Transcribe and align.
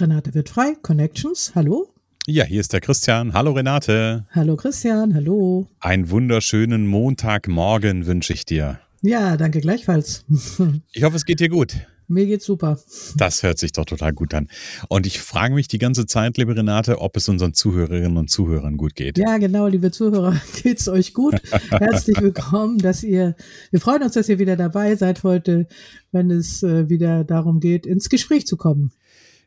Renate 0.00 0.34
wird 0.34 0.48
frei, 0.48 0.76
Connections, 0.80 1.52
hallo. 1.54 1.92
Ja, 2.26 2.44
hier 2.44 2.60
ist 2.60 2.72
der 2.72 2.80
Christian. 2.80 3.34
Hallo 3.34 3.52
Renate. 3.52 4.24
Hallo 4.30 4.56
Christian, 4.56 5.14
hallo. 5.14 5.66
Einen 5.78 6.10
wunderschönen 6.10 6.86
Montagmorgen 6.86 8.06
wünsche 8.06 8.32
ich 8.32 8.46
dir. 8.46 8.80
Ja, 9.02 9.36
danke 9.36 9.60
gleichfalls. 9.60 10.24
Ich 10.92 11.02
hoffe, 11.02 11.16
es 11.16 11.24
geht 11.26 11.40
dir 11.40 11.48
gut. 11.50 11.76
Mir 12.08 12.26
geht's 12.26 12.44
super. 12.44 12.78
Das 13.16 13.42
hört 13.42 13.58
sich 13.58 13.72
doch 13.72 13.84
total 13.84 14.12
gut 14.12 14.34
an. 14.34 14.48
Und 14.88 15.06
ich 15.06 15.20
frage 15.20 15.54
mich 15.54 15.68
die 15.68 15.78
ganze 15.78 16.06
Zeit, 16.06 16.38
liebe 16.38 16.56
Renate, 16.56 16.98
ob 17.00 17.16
es 17.16 17.28
unseren 17.28 17.54
Zuhörerinnen 17.54 18.16
und 18.16 18.30
Zuhörern 18.30 18.76
gut 18.78 18.96
geht. 18.96 19.16
Ja, 19.16 19.38
genau, 19.38 19.68
liebe 19.68 19.92
Zuhörer, 19.92 20.40
geht's 20.62 20.88
euch 20.88 21.14
gut? 21.14 21.40
Herzlich 21.70 22.20
willkommen, 22.20 22.78
dass 22.78 23.04
ihr, 23.04 23.36
wir 23.70 23.80
freuen 23.80 24.02
uns, 24.02 24.14
dass 24.14 24.28
ihr 24.28 24.38
wieder 24.38 24.56
dabei 24.56 24.96
seid 24.96 25.22
heute, 25.22 25.68
wenn 26.10 26.30
es 26.30 26.62
äh, 26.62 26.88
wieder 26.88 27.22
darum 27.22 27.60
geht, 27.60 27.86
ins 27.86 28.08
Gespräch 28.08 28.46
zu 28.46 28.56
kommen. 28.56 28.92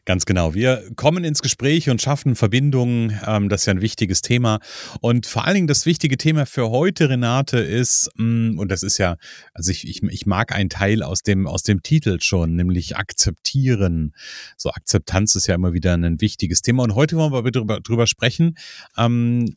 Ganz 0.06 0.26
genau. 0.26 0.54
Wir 0.54 0.84
kommen 0.98 1.24
ins 1.24 1.42
Gespräch 1.42 1.90
und 1.90 2.02
schaffen 2.02 2.36
Verbindungen. 2.36 3.18
Ähm, 3.26 3.48
das 3.48 3.62
ist 3.62 3.66
ja 3.68 3.74
ein 3.74 3.82
wichtiges 3.82 4.22
Thema. 4.22 4.60
Und 5.00 5.26
vor 5.26 5.46
allen 5.46 5.56
Dingen 5.56 5.68
das 5.68 5.86
wichtige 5.86 6.18
Thema 6.18 6.46
für 6.46 6.70
heute, 6.72 7.10
Renate, 7.10 7.60
ist, 7.60 8.10
mm, 8.18 8.60
und 8.60 8.70
das 8.70 8.84
ist 8.84 8.98
ja, 8.98 9.16
also 9.54 9.72
ich, 9.72 9.88
ich, 9.88 10.04
ich 10.04 10.26
mag 10.26 10.54
einen 10.54 10.70
Teil 10.70 11.04
aus 11.04 11.22
dem, 11.22 11.48
aus 11.48 11.64
dem 11.64 11.84
Titel 11.84 12.20
schon, 12.20 12.58
nämlich 12.58 12.98
akzeptieren. 12.98 14.14
So 14.58 14.72
Akzeptanz 14.72 15.36
ist 15.36 15.48
ja 15.48 15.56
immer 15.56 15.72
wieder 15.72 15.94
ein 15.94 16.20
wichtiges 16.20 16.62
Thema. 16.62 16.84
Und 16.84 16.96
heute 16.96 17.16
wollen 17.16 17.32
wir 17.32 17.52
drüber, 17.52 17.80
drüber 17.80 18.06
sprechen. 18.06 18.58
Ähm, 18.98 19.56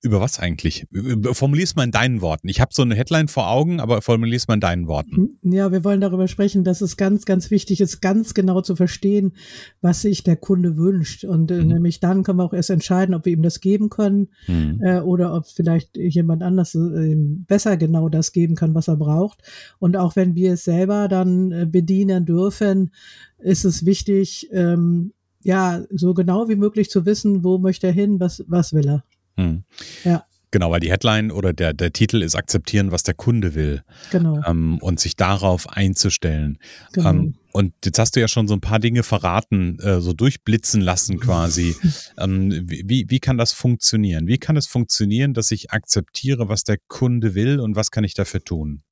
über 0.00 0.20
was 0.20 0.38
eigentlich? 0.38 0.86
Formulier's 1.32 1.74
mal 1.74 1.84
in 1.84 1.90
deinen 1.90 2.20
Worten. 2.20 2.48
Ich 2.48 2.60
habe 2.60 2.70
so 2.72 2.82
eine 2.82 2.94
Headline 2.94 3.26
vor 3.26 3.50
Augen, 3.50 3.80
aber 3.80 4.00
formulier's 4.00 4.46
mal 4.46 4.54
in 4.54 4.60
deinen 4.60 4.86
Worten. 4.86 5.36
Hm, 5.42 5.52
ja, 5.52 5.72
wir 5.72 5.82
wollen 5.82 6.00
darüber 6.00 6.28
sprechen, 6.28 6.62
dass 6.62 6.80
es 6.80 6.96
ganz, 6.96 7.24
ganz 7.24 7.50
wichtig 7.50 7.80
ist, 7.80 8.00
ganz 8.00 8.32
genau 8.32 8.60
zu 8.60 8.76
verstehen, 8.76 9.32
was 9.80 10.02
sich 10.02 10.22
der 10.22 10.36
Kunde 10.36 10.76
wünscht. 10.76 11.24
Und 11.24 11.50
äh, 11.50 11.62
mhm. 11.62 11.68
nämlich 11.68 11.98
dann 11.98 12.22
können 12.22 12.38
wir 12.38 12.44
auch 12.44 12.52
erst 12.52 12.70
entscheiden, 12.70 13.14
ob 13.14 13.24
wir 13.24 13.32
ihm 13.32 13.42
das 13.42 13.60
geben 13.60 13.88
können 13.88 14.28
mhm. 14.46 14.80
äh, 14.82 15.00
oder 15.00 15.34
ob 15.34 15.46
vielleicht 15.46 15.96
jemand 15.96 16.44
anders 16.44 16.76
äh, 16.76 17.16
besser 17.16 17.76
genau 17.76 18.08
das 18.08 18.32
geben 18.32 18.54
kann, 18.54 18.74
was 18.74 18.88
er 18.88 18.96
braucht. 18.96 19.42
Und 19.80 19.96
auch 19.96 20.14
wenn 20.14 20.36
wir 20.36 20.52
es 20.52 20.64
selber 20.64 21.08
dann 21.08 21.50
äh, 21.50 21.66
bedienen 21.66 22.24
dürfen, 22.24 22.92
ist 23.38 23.64
es 23.64 23.84
wichtig, 23.84 24.48
ähm, 24.52 25.12
ja, 25.42 25.82
so 25.90 26.14
genau 26.14 26.48
wie 26.48 26.56
möglich 26.56 26.90
zu 26.90 27.06
wissen, 27.06 27.44
wo 27.44 27.58
möchte 27.58 27.86
er 27.86 27.92
hin, 27.92 28.20
was, 28.20 28.44
was 28.48 28.72
will 28.72 28.86
er. 28.86 29.04
Hm. 29.38 29.64
Ja. 30.04 30.24
Genau, 30.50 30.70
weil 30.70 30.80
die 30.80 30.90
Headline 30.90 31.30
oder 31.30 31.52
der, 31.52 31.74
der 31.74 31.92
Titel 31.92 32.22
ist 32.22 32.34
akzeptieren, 32.34 32.90
was 32.90 33.02
der 33.02 33.14
Kunde 33.14 33.54
will. 33.54 33.82
Genau. 34.10 34.40
Ähm, 34.46 34.78
und 34.80 34.98
sich 34.98 35.14
darauf 35.14 35.68
einzustellen. 35.68 36.58
Genau. 36.92 37.10
Ähm, 37.10 37.34
und 37.52 37.74
jetzt 37.84 37.98
hast 37.98 38.16
du 38.16 38.20
ja 38.20 38.28
schon 38.28 38.48
so 38.48 38.54
ein 38.54 38.60
paar 38.60 38.78
Dinge 38.78 39.02
verraten, 39.02 39.78
äh, 39.80 40.00
so 40.00 40.14
durchblitzen 40.14 40.80
lassen 40.80 41.20
quasi. 41.20 41.76
ähm, 42.18 42.64
wie, 42.66 43.06
wie 43.08 43.20
kann 43.20 43.36
das 43.36 43.52
funktionieren? 43.52 44.26
Wie 44.26 44.38
kann 44.38 44.56
es 44.56 44.66
funktionieren, 44.66 45.34
dass 45.34 45.50
ich 45.50 45.70
akzeptiere, 45.70 46.48
was 46.48 46.64
der 46.64 46.78
Kunde 46.88 47.34
will 47.34 47.60
und 47.60 47.76
was 47.76 47.90
kann 47.90 48.04
ich 48.04 48.14
dafür 48.14 48.42
tun? 48.42 48.82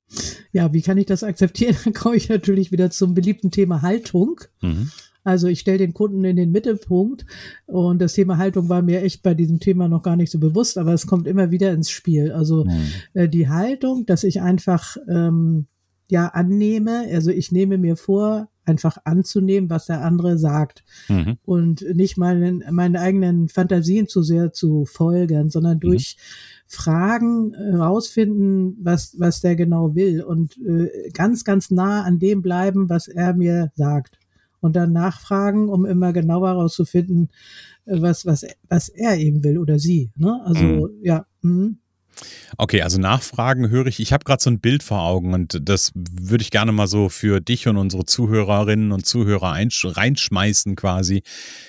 Ja, 0.51 0.73
wie 0.73 0.81
kann 0.81 0.97
ich 0.97 1.05
das 1.07 1.23
akzeptieren? 1.23 1.75
Dann 1.83 1.93
komme 1.93 2.15
ich 2.15 2.29
natürlich 2.29 2.71
wieder 2.71 2.91
zum 2.91 3.13
beliebten 3.13 3.51
Thema 3.51 3.81
Haltung. 3.81 4.41
Mhm. 4.61 4.91
Also 5.27 5.47
ich 5.47 5.59
stelle 5.59 5.79
den 5.79 5.93
Kunden 5.93 6.23
in 6.23 6.37
den 6.37 6.53
Mittelpunkt 6.53 7.25
und 7.65 8.01
das 8.01 8.13
Thema 8.13 8.37
Haltung 8.37 8.69
war 8.69 8.81
mir 8.81 9.01
echt 9.01 9.23
bei 9.23 9.33
diesem 9.33 9.59
Thema 9.59 9.89
noch 9.89 10.01
gar 10.01 10.15
nicht 10.15 10.31
so 10.31 10.39
bewusst, 10.39 10.77
aber 10.77 10.93
es 10.93 11.05
kommt 11.05 11.27
immer 11.27 11.51
wieder 11.51 11.73
ins 11.73 11.89
Spiel. 11.89 12.31
Also 12.31 12.63
mhm. 12.63 12.87
äh, 13.13 13.27
die 13.27 13.49
Haltung, 13.49 14.05
dass 14.05 14.23
ich 14.23 14.41
einfach 14.41 14.95
ähm, 15.09 15.67
ja 16.09 16.27
annehme, 16.27 17.09
also 17.11 17.29
ich 17.29 17.51
nehme 17.51 17.77
mir 17.77 17.97
vor, 17.97 18.47
einfach 18.63 18.99
anzunehmen, 19.03 19.69
was 19.69 19.87
der 19.87 20.01
andere 20.01 20.37
sagt 20.37 20.85
mhm. 21.09 21.37
und 21.43 21.81
nicht 21.93 22.17
meinen, 22.17 22.63
meinen 22.71 22.95
eigenen 22.95 23.49
Fantasien 23.49 24.07
zu 24.07 24.23
sehr 24.23 24.53
zu 24.53 24.85
folgen, 24.85 25.49
sondern 25.49 25.75
mhm. 25.75 25.81
durch 25.81 26.15
mhm. 26.17 26.67
Fragen 26.67 27.53
herausfinden, 27.53 28.77
was, 28.81 29.13
was 29.19 29.41
der 29.41 29.57
genau 29.57 29.93
will 29.93 30.23
und 30.23 30.57
äh, 30.65 31.09
ganz, 31.11 31.43
ganz 31.43 31.69
nah 31.69 32.03
an 32.03 32.17
dem 32.17 32.41
bleiben, 32.41 32.87
was 32.89 33.09
er 33.09 33.33
mir 33.33 33.73
sagt 33.75 34.17
und 34.59 34.75
dann 34.75 34.91
nachfragen, 34.91 35.69
um 35.69 35.85
immer 35.85 36.13
genauer 36.13 36.49
herauszufinden, 36.49 37.29
äh, 37.85 38.01
was, 38.01 38.25
was, 38.25 38.45
was 38.69 38.89
er 38.89 39.17
eben 39.17 39.43
will 39.43 39.57
oder 39.57 39.79
sie. 39.79 40.11
Ne? 40.15 40.41
Also 40.45 40.63
mhm. 40.63 40.89
ja. 41.01 41.25
Mh. 41.41 41.75
Okay, 42.57 42.81
also 42.81 42.99
Nachfragen 42.99 43.69
höre 43.69 43.87
ich. 43.87 43.99
Ich 43.99 44.13
habe 44.13 44.23
gerade 44.23 44.41
so 44.41 44.49
ein 44.49 44.59
Bild 44.59 44.81
vor 44.81 45.01
Augen 45.01 45.33
und 45.33 45.59
das 45.61 45.91
würde 45.93 46.41
ich 46.41 46.51
gerne 46.51 46.71
mal 46.71 46.87
so 46.87 47.09
für 47.09 47.41
dich 47.41 47.67
und 47.67 47.77
unsere 47.77 48.05
Zuhörerinnen 48.05 48.91
und 48.91 49.05
Zuhörer 49.05 49.57
reinschmeißen 49.83 50.75
quasi. 50.75 51.23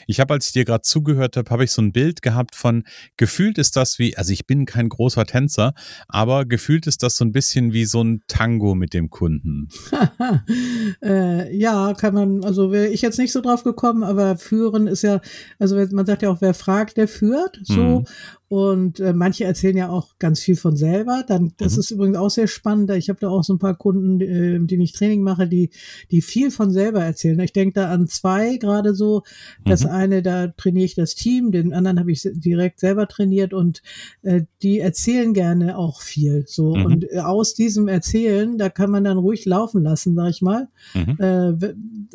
Ich 0.06 0.20
habe, 0.20 0.34
als 0.34 0.46
ich 0.46 0.52
dir 0.52 0.64
gerade 0.64 0.82
zugehört 0.82 1.36
habe, 1.36 1.50
habe 1.50 1.64
ich 1.64 1.72
so 1.72 1.82
ein 1.82 1.92
Bild 1.92 2.22
gehabt 2.22 2.54
von, 2.54 2.84
gefühlt 3.16 3.58
ist 3.58 3.76
das 3.76 3.98
wie, 3.98 4.16
also 4.16 4.32
ich 4.32 4.46
bin 4.46 4.66
kein 4.66 4.88
großer 4.88 5.26
Tänzer, 5.26 5.74
aber 6.06 6.44
gefühlt 6.44 6.86
ist 6.86 7.02
das 7.02 7.16
so 7.16 7.24
ein 7.24 7.32
bisschen 7.32 7.72
wie 7.72 7.84
so 7.84 8.02
ein 8.02 8.22
Tango 8.28 8.74
mit 8.74 8.94
dem 8.94 9.10
Kunden. 9.10 9.68
äh, 11.02 11.54
ja, 11.56 11.92
kann 11.94 12.14
man, 12.14 12.44
also 12.44 12.72
wäre 12.72 12.88
ich 12.88 13.02
jetzt 13.02 13.18
nicht 13.18 13.32
so 13.32 13.40
drauf 13.40 13.64
gekommen, 13.64 14.04
aber 14.04 14.36
führen 14.36 14.86
ist 14.86 15.02
ja, 15.02 15.20
also 15.58 15.76
man 15.76 16.06
sagt 16.06 16.22
ja 16.22 16.30
auch, 16.30 16.40
wer 16.40 16.54
fragt, 16.54 16.96
der 16.96 17.08
führt, 17.08 17.60
so. 17.64 18.00
Mhm. 18.00 18.04
Und 18.48 18.98
äh, 18.98 19.12
manche 19.12 19.44
erzählen 19.44 19.76
ja 19.76 19.90
auch 19.90 20.18
ganz 20.18 20.40
viel 20.40 20.56
von 20.56 20.74
selber. 20.74 21.22
Dann, 21.26 21.52
das 21.58 21.74
mhm. 21.74 21.80
ist 21.80 21.90
übrigens 21.90 22.16
auch 22.16 22.30
sehr 22.30 22.46
spannend. 22.46 22.90
Ich 22.92 23.10
habe 23.10 23.20
da 23.20 23.28
auch 23.28 23.44
so 23.44 23.52
ein 23.52 23.58
paar 23.58 23.76
Kunden, 23.76 24.20
äh, 24.22 24.58
die 24.58 24.82
ich 24.82 24.92
Training 24.92 25.22
mache, 25.22 25.46
die, 25.46 25.68
die 26.10 26.22
viel 26.22 26.50
von 26.50 26.70
selber 26.70 27.04
erzählen. 27.04 27.38
Ich 27.40 27.52
denke 27.52 27.74
da 27.74 27.90
an 27.90 28.06
zwei 28.06 28.56
gerade 28.56 28.94
so. 28.94 29.22
Das 29.66 29.84
mhm. 29.84 29.90
eine, 29.90 30.22
da 30.22 30.48
trainiere 30.48 30.86
ich 30.86 30.94
das 30.94 31.14
Team, 31.14 31.52
den 31.52 31.74
anderen 31.74 31.98
habe 31.98 32.10
ich 32.10 32.26
direkt 32.32 32.80
selber 32.80 33.06
trainiert 33.06 33.52
und 33.52 33.82
äh, 34.22 34.42
die 34.62 34.78
erzählen 34.78 35.34
gerne 35.34 35.76
auch 35.76 36.00
viel. 36.00 36.44
So. 36.46 36.74
Mhm. 36.74 36.86
Und 36.86 37.12
äh, 37.12 37.18
aus 37.18 37.52
diesem 37.52 37.86
Erzählen, 37.86 38.56
da 38.56 38.70
kann 38.70 38.90
man 38.90 39.04
dann 39.04 39.18
ruhig 39.18 39.44
laufen 39.44 39.82
lassen, 39.82 40.14
sag 40.14 40.30
ich 40.30 40.40
mal. 40.40 40.68
Mhm. 40.94 41.18
Äh, 41.18 41.74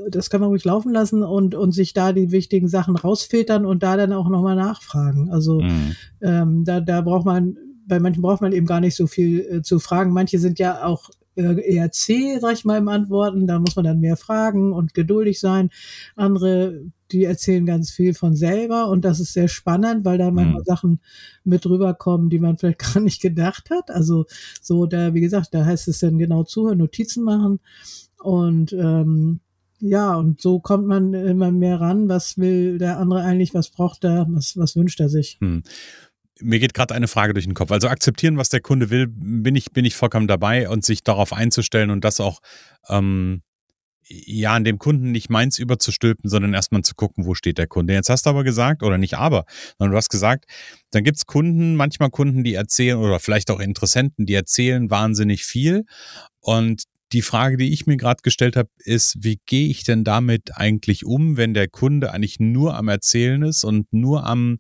das 0.10 0.32
kann 0.32 0.42
man 0.42 0.50
ruhig 0.50 0.66
laufen 0.66 0.92
lassen 0.92 1.22
und, 1.22 1.54
und 1.54 1.74
sich 1.74 1.94
da 1.94 2.12
die 2.12 2.32
wichtigen 2.32 2.68
Sachen 2.68 2.96
rausfiltern 2.96 3.68
und 3.68 3.84
da 3.84 3.98
dann 3.98 4.14
auch 4.14 4.30
nochmal 4.30 4.56
nachfragen. 4.56 5.30
Also 5.30 5.62
mhm. 5.62 5.96
Ähm, 6.24 6.64
da, 6.64 6.80
da 6.80 7.02
braucht 7.02 7.26
man, 7.26 7.58
bei 7.86 8.00
manchen 8.00 8.24
braucht 8.24 8.42
man 8.42 8.54
eben 8.54 8.66
gar 8.66 8.80
nicht 8.80 8.96
so 8.96 9.06
viel 9.06 9.42
äh, 9.42 9.62
zu 9.62 9.80
fragen. 9.80 10.12
Manche 10.12 10.40
sind 10.40 10.58
ja 10.58 10.84
auch 10.84 11.10
eher 11.36 11.92
zäh, 11.92 12.38
sag 12.40 12.54
ich 12.54 12.66
mal, 12.66 12.78
im 12.78 12.88
Antworten. 12.88 13.48
Da 13.48 13.60
muss 13.60 13.76
man 13.76 13.86
dann 13.86 14.00
mehr 14.00 14.18
fragen 14.18 14.74
und 14.74 14.94
geduldig 14.94 15.40
sein. 15.40 15.70
Andere, 16.16 16.82
die 17.12 17.24
erzählen 17.24 17.66
ganz 17.66 17.92
viel 17.92 18.14
von 18.14 18.36
selber 18.36 18.90
und 18.90 19.06
das 19.06 19.20
ist 19.20 19.34
sehr 19.34 19.48
spannend, 19.48 20.06
weil 20.06 20.18
da 20.18 20.32
manchmal 20.32 20.62
mhm. 20.62 20.66
Sachen 20.66 21.00
mit 21.44 21.66
rüberkommen, 21.66 22.30
die 22.30 22.40
man 22.40 22.58
vielleicht 22.58 22.80
gar 22.94 23.02
nicht 23.02 23.22
gedacht 23.22 23.70
hat. 23.70 23.90
Also 23.90 24.26
so, 24.62 24.86
da, 24.86 25.14
wie 25.14 25.22
gesagt, 25.22 25.54
da 25.54 25.66
heißt 25.66 25.88
es 25.88 26.00
dann 26.00 26.18
genau 26.18 26.44
zuhören, 26.44 26.78
Notizen 26.78 27.24
machen 27.24 27.60
und 28.20 28.74
ähm, 28.74 29.40
ja, 29.80 30.16
und 30.16 30.40
so 30.40 30.60
kommt 30.60 30.88
man 30.88 31.14
immer 31.14 31.52
mehr 31.52 31.82
ran, 31.82 32.08
was 32.08 32.38
will 32.38 32.78
der 32.78 33.00
andere 33.00 33.22
eigentlich, 33.24 33.54
was 33.54 33.70
braucht 33.70 34.06
er, 34.06 34.26
was, 34.30 34.56
was 34.56 34.78
wünscht 34.78 35.02
er 35.02 35.10
sich. 35.10 35.38
Hm 35.42 35.64
mir 36.44 36.60
geht 36.60 36.74
gerade 36.74 36.94
eine 36.94 37.08
Frage 37.08 37.34
durch 37.34 37.46
den 37.46 37.54
Kopf. 37.54 37.72
Also 37.72 37.88
akzeptieren, 37.88 38.38
was 38.38 38.50
der 38.50 38.62
Kunde 38.62 38.90
will, 38.90 39.08
bin 39.10 39.56
ich, 39.56 39.72
bin 39.72 39.86
ich 39.86 39.96
vollkommen 39.96 40.28
dabei 40.28 40.70
und 40.70 40.86
sich 40.86 41.04
darauf 41.04 41.34
einzustellen 41.34 41.90
und 41.90 42.04
das 42.04 42.20
auch 42.20 42.40
ähm, 42.90 43.42
ja, 44.08 44.54
an 44.54 44.64
dem 44.64 44.80
Kunden 44.80 45.12
nicht 45.12 45.30
meins 45.30 45.58
überzustülpen, 45.60 46.30
sondern 46.30 46.54
erstmal 46.54 46.82
zu 46.82 46.96
gucken, 46.96 47.26
wo 47.26 47.36
steht 47.36 47.58
der 47.58 47.68
Kunde. 47.68 47.94
Jetzt 47.94 48.10
hast 48.10 48.26
du 48.26 48.30
aber 48.30 48.44
gesagt, 48.44 48.84
oder 48.84 48.98
nicht 48.98 49.16
aber, 49.16 49.46
sondern 49.78 49.92
du 49.92 49.98
hast 49.98 50.10
gesagt, 50.10 50.46
dann 50.92 51.04
gibt's 51.04 51.26
Kunden, 51.26 51.76
manchmal 51.76 52.10
Kunden, 52.10 52.44
die 52.44 52.54
erzählen, 52.54 52.98
oder 52.98 53.20
vielleicht 53.20 53.50
auch 53.50 53.60
Interessenten, 53.60 54.26
die 54.26 54.34
erzählen 54.34 54.90
wahnsinnig 54.90 55.46
viel. 55.46 55.86
Und 56.42 56.84
die 57.14 57.22
Frage, 57.22 57.58
die 57.58 57.72
ich 57.72 57.86
mir 57.86 57.98
gerade 57.98 58.22
gestellt 58.24 58.56
habe, 58.56 58.70
ist, 58.80 59.16
wie 59.20 59.40
gehe 59.46 59.70
ich 59.70 59.84
denn 59.84 60.04
damit 60.04 60.58
eigentlich 60.58 61.06
um, 61.06 61.38
wenn 61.38 61.54
der 61.54 61.68
Kunde 61.68 62.12
eigentlich 62.12 62.40
nur 62.40 62.76
am 62.76 62.88
Erzählen 62.88 63.44
ist 63.44 63.64
und 63.64 63.92
nur 63.94 64.26
am 64.26 64.60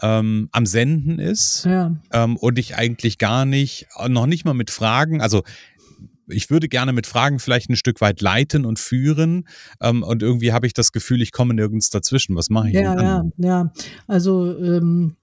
ähm, 0.00 0.48
am 0.52 0.66
Senden 0.66 1.18
ist 1.18 1.64
ja. 1.64 1.96
ähm, 2.12 2.36
und 2.36 2.58
ich 2.58 2.76
eigentlich 2.76 3.18
gar 3.18 3.44
nicht, 3.44 3.86
noch 4.08 4.26
nicht 4.26 4.44
mal 4.44 4.54
mit 4.54 4.70
Fragen, 4.70 5.20
also 5.20 5.42
ich 6.28 6.50
würde 6.50 6.68
gerne 6.68 6.92
mit 6.92 7.06
Fragen 7.06 7.38
vielleicht 7.38 7.70
ein 7.70 7.76
Stück 7.76 8.00
weit 8.00 8.20
leiten 8.20 8.64
und 8.64 8.78
führen. 8.78 9.48
Ähm, 9.80 10.02
und 10.02 10.22
irgendwie 10.22 10.52
habe 10.52 10.66
ich 10.66 10.74
das 10.74 10.92
Gefühl, 10.92 11.22
ich 11.22 11.32
komme 11.32 11.54
nirgends 11.54 11.90
dazwischen. 11.90 12.36
Was 12.36 12.50
mache 12.50 12.68
ich? 12.68 12.74
Ja, 12.74 13.00
ja, 13.00 13.24
ja. 13.38 13.72
Also 14.06 14.56
ähm, 14.58 15.16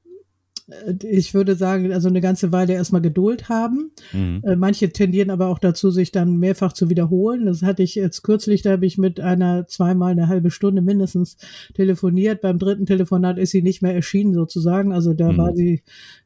ich 1.03 1.35
würde 1.35 1.55
sagen, 1.55 1.91
also 1.93 2.07
eine 2.09 2.21
ganze 2.21 2.51
Weile 2.51 2.73
erstmal 2.73 3.01
Geduld 3.01 3.49
haben. 3.49 3.91
Mhm. 4.13 4.41
Äh, 4.43 4.55
manche 4.55 4.89
tendieren 4.89 5.29
aber 5.29 5.47
auch 5.47 5.59
dazu, 5.59 5.91
sich 5.91 6.11
dann 6.11 6.37
mehrfach 6.37 6.73
zu 6.73 6.89
wiederholen. 6.89 7.45
Das 7.45 7.61
hatte 7.61 7.83
ich 7.83 7.93
jetzt 7.93 8.23
kürzlich, 8.23 8.63
da 8.63 8.71
habe 8.71 8.85
ich 8.85 8.97
mit 8.97 9.19
einer 9.19 9.67
zweimal 9.67 10.11
eine 10.11 10.27
halbe 10.27 10.49
Stunde 10.49 10.81
mindestens 10.81 11.37
telefoniert. 11.75 12.41
Beim 12.41 12.57
dritten 12.57 12.87
Telefonat 12.87 13.37
ist 13.37 13.51
sie 13.51 13.61
nicht 13.61 13.83
mehr 13.83 13.93
erschienen 13.93 14.33
sozusagen. 14.33 14.91
Also 14.91 15.13
da 15.13 15.33
mhm. 15.33 15.37
war 15.37 15.55
sie 15.55 15.83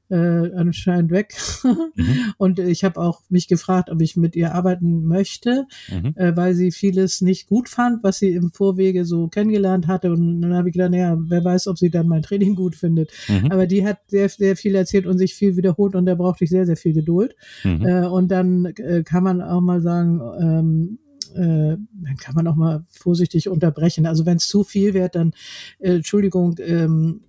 äh, 0.09 0.53
anscheinend 0.53 1.11
weg. 1.11 1.35
mhm. 1.63 2.15
Und 2.37 2.59
ich 2.59 2.83
habe 2.83 2.99
auch 2.99 3.21
mich 3.29 3.47
gefragt, 3.47 3.89
ob 3.89 4.01
ich 4.01 4.17
mit 4.17 4.35
ihr 4.35 4.53
arbeiten 4.53 5.05
möchte, 5.05 5.65
mhm. 5.89 6.13
äh, 6.15 6.35
weil 6.35 6.53
sie 6.53 6.71
vieles 6.71 7.21
nicht 7.21 7.47
gut 7.47 7.69
fand, 7.69 8.03
was 8.03 8.19
sie 8.19 8.33
im 8.33 8.51
Vorwege 8.51 9.05
so 9.05 9.27
kennengelernt 9.27 9.87
hatte. 9.87 10.11
Und 10.11 10.41
dann 10.41 10.53
habe 10.53 10.69
ich 10.69 10.73
gedacht, 10.73 10.91
naja, 10.91 11.17
wer 11.19 11.43
weiß, 11.43 11.67
ob 11.67 11.77
sie 11.77 11.89
dann 11.89 12.07
mein 12.07 12.23
Training 12.23 12.55
gut 12.55 12.75
findet. 12.75 13.11
Mhm. 13.27 13.51
Aber 13.51 13.67
die 13.67 13.85
hat 13.85 13.99
sehr, 14.07 14.29
sehr 14.29 14.55
viel 14.55 14.75
erzählt 14.75 15.05
und 15.05 15.17
sich 15.17 15.35
viel 15.35 15.55
wiederholt 15.57 15.95
und 15.95 16.05
da 16.05 16.15
brauchte 16.15 16.43
ich 16.43 16.49
sehr, 16.49 16.65
sehr 16.65 16.77
viel 16.77 16.93
Geduld. 16.93 17.35
Mhm. 17.63 17.85
Äh, 17.85 18.07
und 18.07 18.29
dann 18.29 18.65
äh, 18.65 19.03
kann 19.03 19.23
man 19.23 19.41
auch 19.41 19.61
mal 19.61 19.81
sagen, 19.81 20.21
ähm, 20.39 20.99
äh, 21.35 21.77
dann 21.77 22.17
kann 22.19 22.35
man 22.35 22.47
auch 22.47 22.55
mal 22.55 22.83
vorsichtig 22.89 23.49
unterbrechen. 23.49 24.05
Also 24.05 24.25
wenn 24.25 24.37
es 24.37 24.47
zu 24.47 24.63
viel 24.63 24.93
wird, 24.93 25.15
dann 25.15 25.33
äh, 25.79 25.95
Entschuldigung, 25.95 26.55
ähm, 26.59 27.21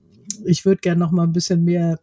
ich 0.44 0.64
würde 0.64 0.80
gerne 0.80 1.00
noch 1.00 1.10
mal 1.10 1.24
ein 1.24 1.32
bisschen 1.32 1.64
mehr 1.64 1.98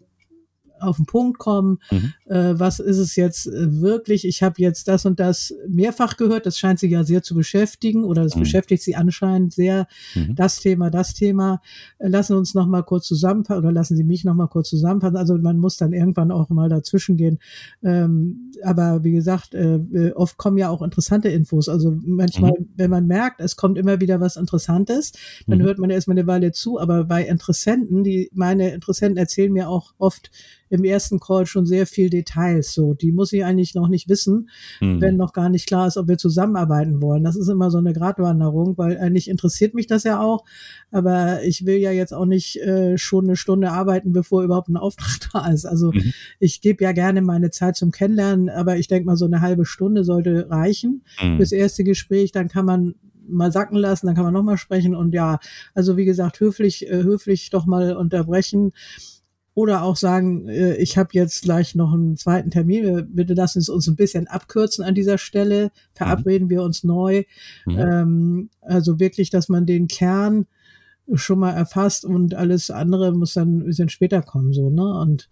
auf 0.79 0.97
den 0.97 1.05
Punkt 1.05 1.39
kommen. 1.39 1.79
Mhm. 1.91 2.13
Äh, 2.29 2.59
was 2.59 2.79
ist 2.79 2.97
es 2.97 3.15
jetzt 3.15 3.47
äh, 3.47 3.81
wirklich? 3.81 4.25
Ich 4.25 4.43
habe 4.43 4.55
jetzt 4.57 4.87
das 4.87 5.05
und 5.05 5.19
das 5.19 5.53
mehrfach 5.67 6.17
gehört. 6.17 6.45
Das 6.45 6.57
scheint 6.57 6.79
sie 6.79 6.89
ja 6.89 7.03
sehr 7.03 7.23
zu 7.23 7.35
beschäftigen 7.35 8.03
oder 8.03 8.23
es 8.23 8.35
mhm. 8.35 8.41
beschäftigt 8.41 8.83
sie 8.83 8.95
anscheinend 8.95 9.53
sehr. 9.53 9.87
Mhm. 10.13 10.35
Das 10.35 10.59
Thema, 10.59 10.89
das 10.89 11.13
Thema. 11.13 11.61
Äh, 11.99 12.09
lassen 12.09 12.35
uns 12.35 12.53
noch 12.53 12.67
mal 12.67 12.83
kurz 12.83 13.07
zusammenfassen 13.07 13.63
oder 13.63 13.71
lassen 13.71 13.95
Sie 13.95 14.03
mich 14.03 14.25
noch 14.25 14.33
mal 14.33 14.47
kurz 14.47 14.69
zusammenfassen. 14.69 15.15
Also 15.15 15.37
man 15.37 15.57
muss 15.57 15.77
dann 15.77 15.93
irgendwann 15.93 16.31
auch 16.31 16.49
mal 16.49 16.69
dazwischen 16.69 17.15
gehen. 17.15 17.39
Ähm, 17.83 18.51
aber 18.63 19.03
wie 19.03 19.11
gesagt, 19.11 19.53
äh, 19.53 19.75
äh 19.75 20.13
oft 20.13 20.37
kommen 20.37 20.57
ja 20.57 20.69
auch 20.69 20.81
interessante 20.81 21.29
Infos. 21.29 21.69
Also 21.69 21.97
manchmal, 22.03 22.51
mhm. 22.51 22.69
wenn 22.75 22.89
man 22.89 23.07
merkt, 23.07 23.39
es 23.39 23.55
kommt 23.55 23.77
immer 23.77 24.01
wieder 24.01 24.19
was 24.19 24.35
Interessantes, 24.35 25.13
dann 25.47 25.59
mhm. 25.59 25.63
hört 25.63 25.79
man 25.79 25.89
erstmal 25.89 26.17
eine 26.17 26.27
Weile 26.27 26.51
zu. 26.51 26.79
Aber 26.79 27.05
bei 27.05 27.25
Interessenten, 27.25 28.03
die 28.03 28.29
meine 28.33 28.71
Interessenten 28.71 29.17
erzählen 29.17 29.53
mir 29.53 29.69
auch 29.69 29.93
oft 29.97 30.29
im 30.69 30.83
ersten 30.83 31.19
Call 31.19 31.45
schon 31.45 31.65
sehr 31.65 31.87
viel 31.87 32.09
Details. 32.17 32.73
So, 32.73 32.93
die 32.93 33.11
muss 33.11 33.33
ich 33.33 33.45
eigentlich 33.45 33.75
noch 33.75 33.87
nicht 33.87 34.09
wissen, 34.09 34.49
mhm. 34.81 35.01
wenn 35.01 35.17
noch 35.17 35.33
gar 35.33 35.49
nicht 35.49 35.67
klar 35.67 35.87
ist, 35.87 35.97
ob 35.97 36.07
wir 36.07 36.17
zusammenarbeiten 36.17 37.01
wollen. 37.01 37.23
Das 37.23 37.35
ist 37.35 37.47
immer 37.47 37.71
so 37.71 37.77
eine 37.77 37.93
Gratwanderung, 37.93 38.77
weil 38.77 38.97
eigentlich 38.97 39.29
interessiert 39.29 39.73
mich 39.73 39.87
das 39.87 40.03
ja 40.03 40.19
auch. 40.19 40.43
Aber 40.91 41.43
ich 41.43 41.65
will 41.65 41.77
ja 41.77 41.91
jetzt 41.91 42.13
auch 42.13 42.25
nicht 42.25 42.57
äh, 42.57 42.97
schon 42.97 43.25
eine 43.25 43.35
Stunde 43.35 43.71
arbeiten, 43.71 44.11
bevor 44.11 44.43
überhaupt 44.43 44.69
ein 44.69 44.77
Auftrag 44.77 45.19
da 45.33 45.47
ist. 45.51 45.65
Also 45.65 45.91
mhm. 45.91 46.13
ich 46.39 46.61
gebe 46.61 46.83
ja 46.83 46.91
gerne 46.91 47.21
meine 47.21 47.51
Zeit 47.51 47.75
zum 47.75 47.91
Kennenlernen, 47.91 48.49
aber 48.49 48.77
ich 48.77 48.87
denke 48.87 49.05
mal, 49.05 49.17
so 49.17 49.25
eine 49.25 49.41
halbe 49.41 49.65
Stunde 49.65 50.03
sollte 50.03 50.49
reichen 50.49 51.03
mhm. 51.21 51.37
fürs 51.37 51.51
erste 51.51 51.83
Gespräch. 51.83 52.31
Dann 52.31 52.47
kann 52.47 52.65
man 52.65 52.95
mal 53.29 53.51
sacken 53.51 53.77
lassen, 53.77 54.05
dann 54.07 54.15
kann 54.15 54.23
man 54.23 54.33
nochmal 54.33 54.57
sprechen 54.57 54.95
und 54.95 55.13
ja, 55.13 55.39
also 55.73 55.97
wie 55.97 56.05
gesagt, 56.05 56.39
höflich, 56.39 56.89
äh, 56.89 57.03
höflich 57.03 57.49
doch 57.49 57.65
mal 57.65 57.95
unterbrechen 57.97 58.71
oder 59.57 59.81
auch 59.81 59.95
sagen, 59.95 60.47
äh, 60.47 60.75
ich 60.75 60.99
habe 60.99 61.09
jetzt 61.13 61.41
gleich 61.41 61.73
noch 61.73 61.91
einen 61.91 62.15
zweiten 62.15 62.51
Termin, 62.51 63.07
bitte 63.09 63.33
lassen 63.33 63.59
Sie 63.59 63.73
uns 63.73 63.87
ein 63.87 63.95
bisschen 63.95 64.27
abkürzen 64.27 64.85
an 64.85 64.93
dieser 64.93 65.17
Stelle, 65.17 65.71
verabreden 65.95 66.45
mhm. 66.45 66.49
wir 66.51 66.61
uns 66.61 66.83
neu. 66.83 67.23
Mhm. 67.65 67.79
Ähm, 67.79 68.49
also 68.61 68.99
wirklich, 68.99 69.31
dass 69.31 69.49
man 69.49 69.65
den 69.65 69.87
Kern 69.87 70.45
schon 71.15 71.39
mal 71.39 71.53
erfasst 71.53 72.05
und 72.05 72.35
alles 72.35 72.69
andere 72.69 73.11
muss 73.13 73.33
dann 73.33 73.57
ein 73.57 73.65
bisschen 73.65 73.89
später 73.89 74.21
kommen, 74.21 74.53
so, 74.53 74.69
ne? 74.69 74.93
Und 74.99 75.27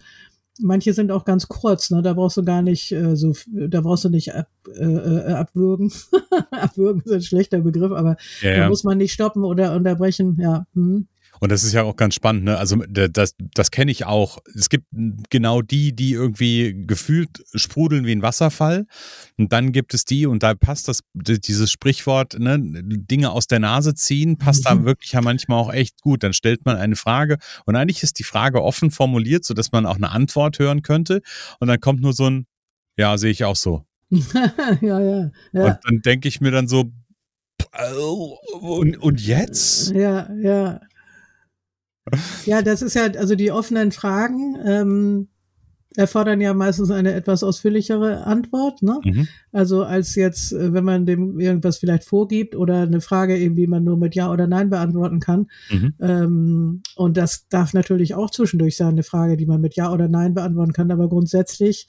manche 0.60 0.94
sind 0.94 1.12
auch 1.12 1.24
ganz 1.24 1.48
kurz, 1.48 1.92
ne? 1.92 2.01
Da 2.01 2.13
brauchst 2.13 2.38
du 2.38 2.44
gar 2.44 2.63
nicht 2.63 2.94
äh, 2.94 3.16
so, 3.16 3.33
da 3.45 3.81
brauchst 3.81 4.06
du 4.06 4.10
nicht 4.10 4.33
ab, 4.33 4.50
äh, 4.75 4.83
äh 4.83 5.33
abwürgen. 5.33 5.94
abwürgen 6.50 7.04
ist 7.06 7.12
ein 7.12 7.21
schlechter 7.21 7.60
Begriff, 7.60 7.92
aber 7.92 8.18
ja, 8.42 8.50
ja. 8.50 8.57
da 8.62 8.69
muss 8.69 8.83
man 8.83 8.98
nicht 8.98 9.13
stoppen 9.13 9.44
oder 9.44 9.75
unterbrechen, 9.75 10.39
ja. 10.42 10.66
Hm. 10.74 11.10
Und 11.40 11.52
das 11.52 11.64
ist 11.64 11.74
ja 11.74 11.84
auch 11.84 11.96
ganz 11.96 12.16
spannend, 12.16 12.46
ne? 12.46 12.58
Also 12.58 12.78
das, 12.88 13.36
das 13.38 13.72
kenne 13.72 13.92
ich 13.92 14.06
auch. 14.06 14.40
Es 14.56 14.70
gibt 14.70 14.86
genau 15.30 15.62
die, 15.62 15.96
die 15.96 16.14
irgendwie 16.14 16.86
gefühlt 16.88 17.44
sprudeln 17.54 18.06
wie 18.06 18.14
ein 18.14 18.22
Wasserfall. 18.22 18.86
Und 19.38 19.52
dann 19.52 19.72
gibt 19.72 19.94
es 19.94 20.06
die, 20.06 20.26
und 20.26 20.44
da 20.44 20.54
passt 20.54 20.88
das, 20.88 21.02
dieses 21.14 21.72
Sprichwort, 21.72 22.40
ne, 22.40 22.60
Dinge 22.60 23.32
aus 23.32 23.48
der 23.48 23.60
Nase 23.60 23.94
ziehen, 23.96 24.38
passt 24.38 24.66
mhm. 24.66 24.70
da 24.70 24.86
wirklich 24.86 25.12
ja 25.14 25.22
manchmal 25.22 25.60
auch 25.60 25.74
echt 25.74 26.02
gut. 26.02 26.24
Dann 26.24 26.34
stellt 26.34 26.66
man 26.66 26.78
eine 26.78 26.96
Frage 26.96 27.38
und 27.66 27.76
eigentlich 27.76 28.04
ist 28.04 28.20
die 28.20 28.24
Frage 28.24 28.64
offen 28.64 28.92
formuliert, 28.92 29.46
sodass 29.46 29.72
man 29.72 29.86
auch 29.86 29.96
eine 29.96 30.12
Antwort 30.12 30.60
hören 30.60 30.81
könnte. 30.81 31.22
Und 31.60 31.68
dann 31.68 31.80
kommt 31.80 32.02
nur 32.02 32.14
so 32.14 32.30
ein, 32.30 32.46
ja, 32.98 33.18
sehe 33.18 33.31
ich 33.31 33.44
auch 33.44 33.56
so. 33.56 33.86
ja, 34.12 35.00
ja, 35.00 35.31
ja. 35.52 35.66
Und 35.66 35.78
dann 35.84 36.02
denke 36.04 36.28
ich 36.28 36.40
mir 36.40 36.52
dann 36.52 36.68
so, 36.68 36.92
und, 38.62 38.98
und 38.98 39.22
jetzt? 39.22 39.92
Ja, 39.92 40.30
ja. 40.36 40.80
Ja, 42.46 42.62
das 42.62 42.81
ist 42.81 42.96
ja, 42.96 43.06
also 43.18 43.36
die 43.36 43.52
offenen 43.52 43.92
Fragen 43.92 44.57
ähm, 44.63 45.28
erfordern 45.98 46.42
ja 46.42 46.54
meistens 46.54 46.92
eine 46.92 47.13
etwas 47.13 47.44
ausführlichere 47.44 48.25
Antwort. 48.25 48.81
Ne? 48.81 49.00
Mhm. 49.04 49.28
Also 49.52 49.84
als 49.84 50.16
jetzt, 50.16 50.52
äh, 50.54 50.74
wenn 50.74 50.84
man 50.84 51.06
dem 51.06 51.40
irgendwas 51.40 51.78
vielleicht 51.78 52.04
vorgibt 52.04 52.56
oder 52.56 52.81
eine 52.81 53.02
Frage 53.02 53.38
eben, 53.38 53.56
die 53.56 53.68
man 53.68 53.84
nur 53.84 53.98
mit 53.98 54.16
Ja 54.16 54.31
oder 54.31 54.48
Nein 54.48 54.69
beantworten 54.69 55.19
kann. 55.19 55.48
Mhm. 55.72 55.94
Ähm, 56.00 56.83
und 56.95 57.18
das 57.18 57.47
darf 57.47 57.74
natürlich 57.74 58.14
auch 58.14 58.30
zwischendurch 58.30 58.78
sein, 58.78 58.90
eine 58.90 59.04
Frage, 59.04 59.38
die 59.38 59.45
man 59.45 59.62
mit 59.62 59.76
Ja 59.76 59.92
oder 59.92 60.07
Nein 60.07 60.33
beantworten 60.33 60.74
kann. 60.74 60.92
Aber 60.92 61.09
grundsätzlich 61.09 61.88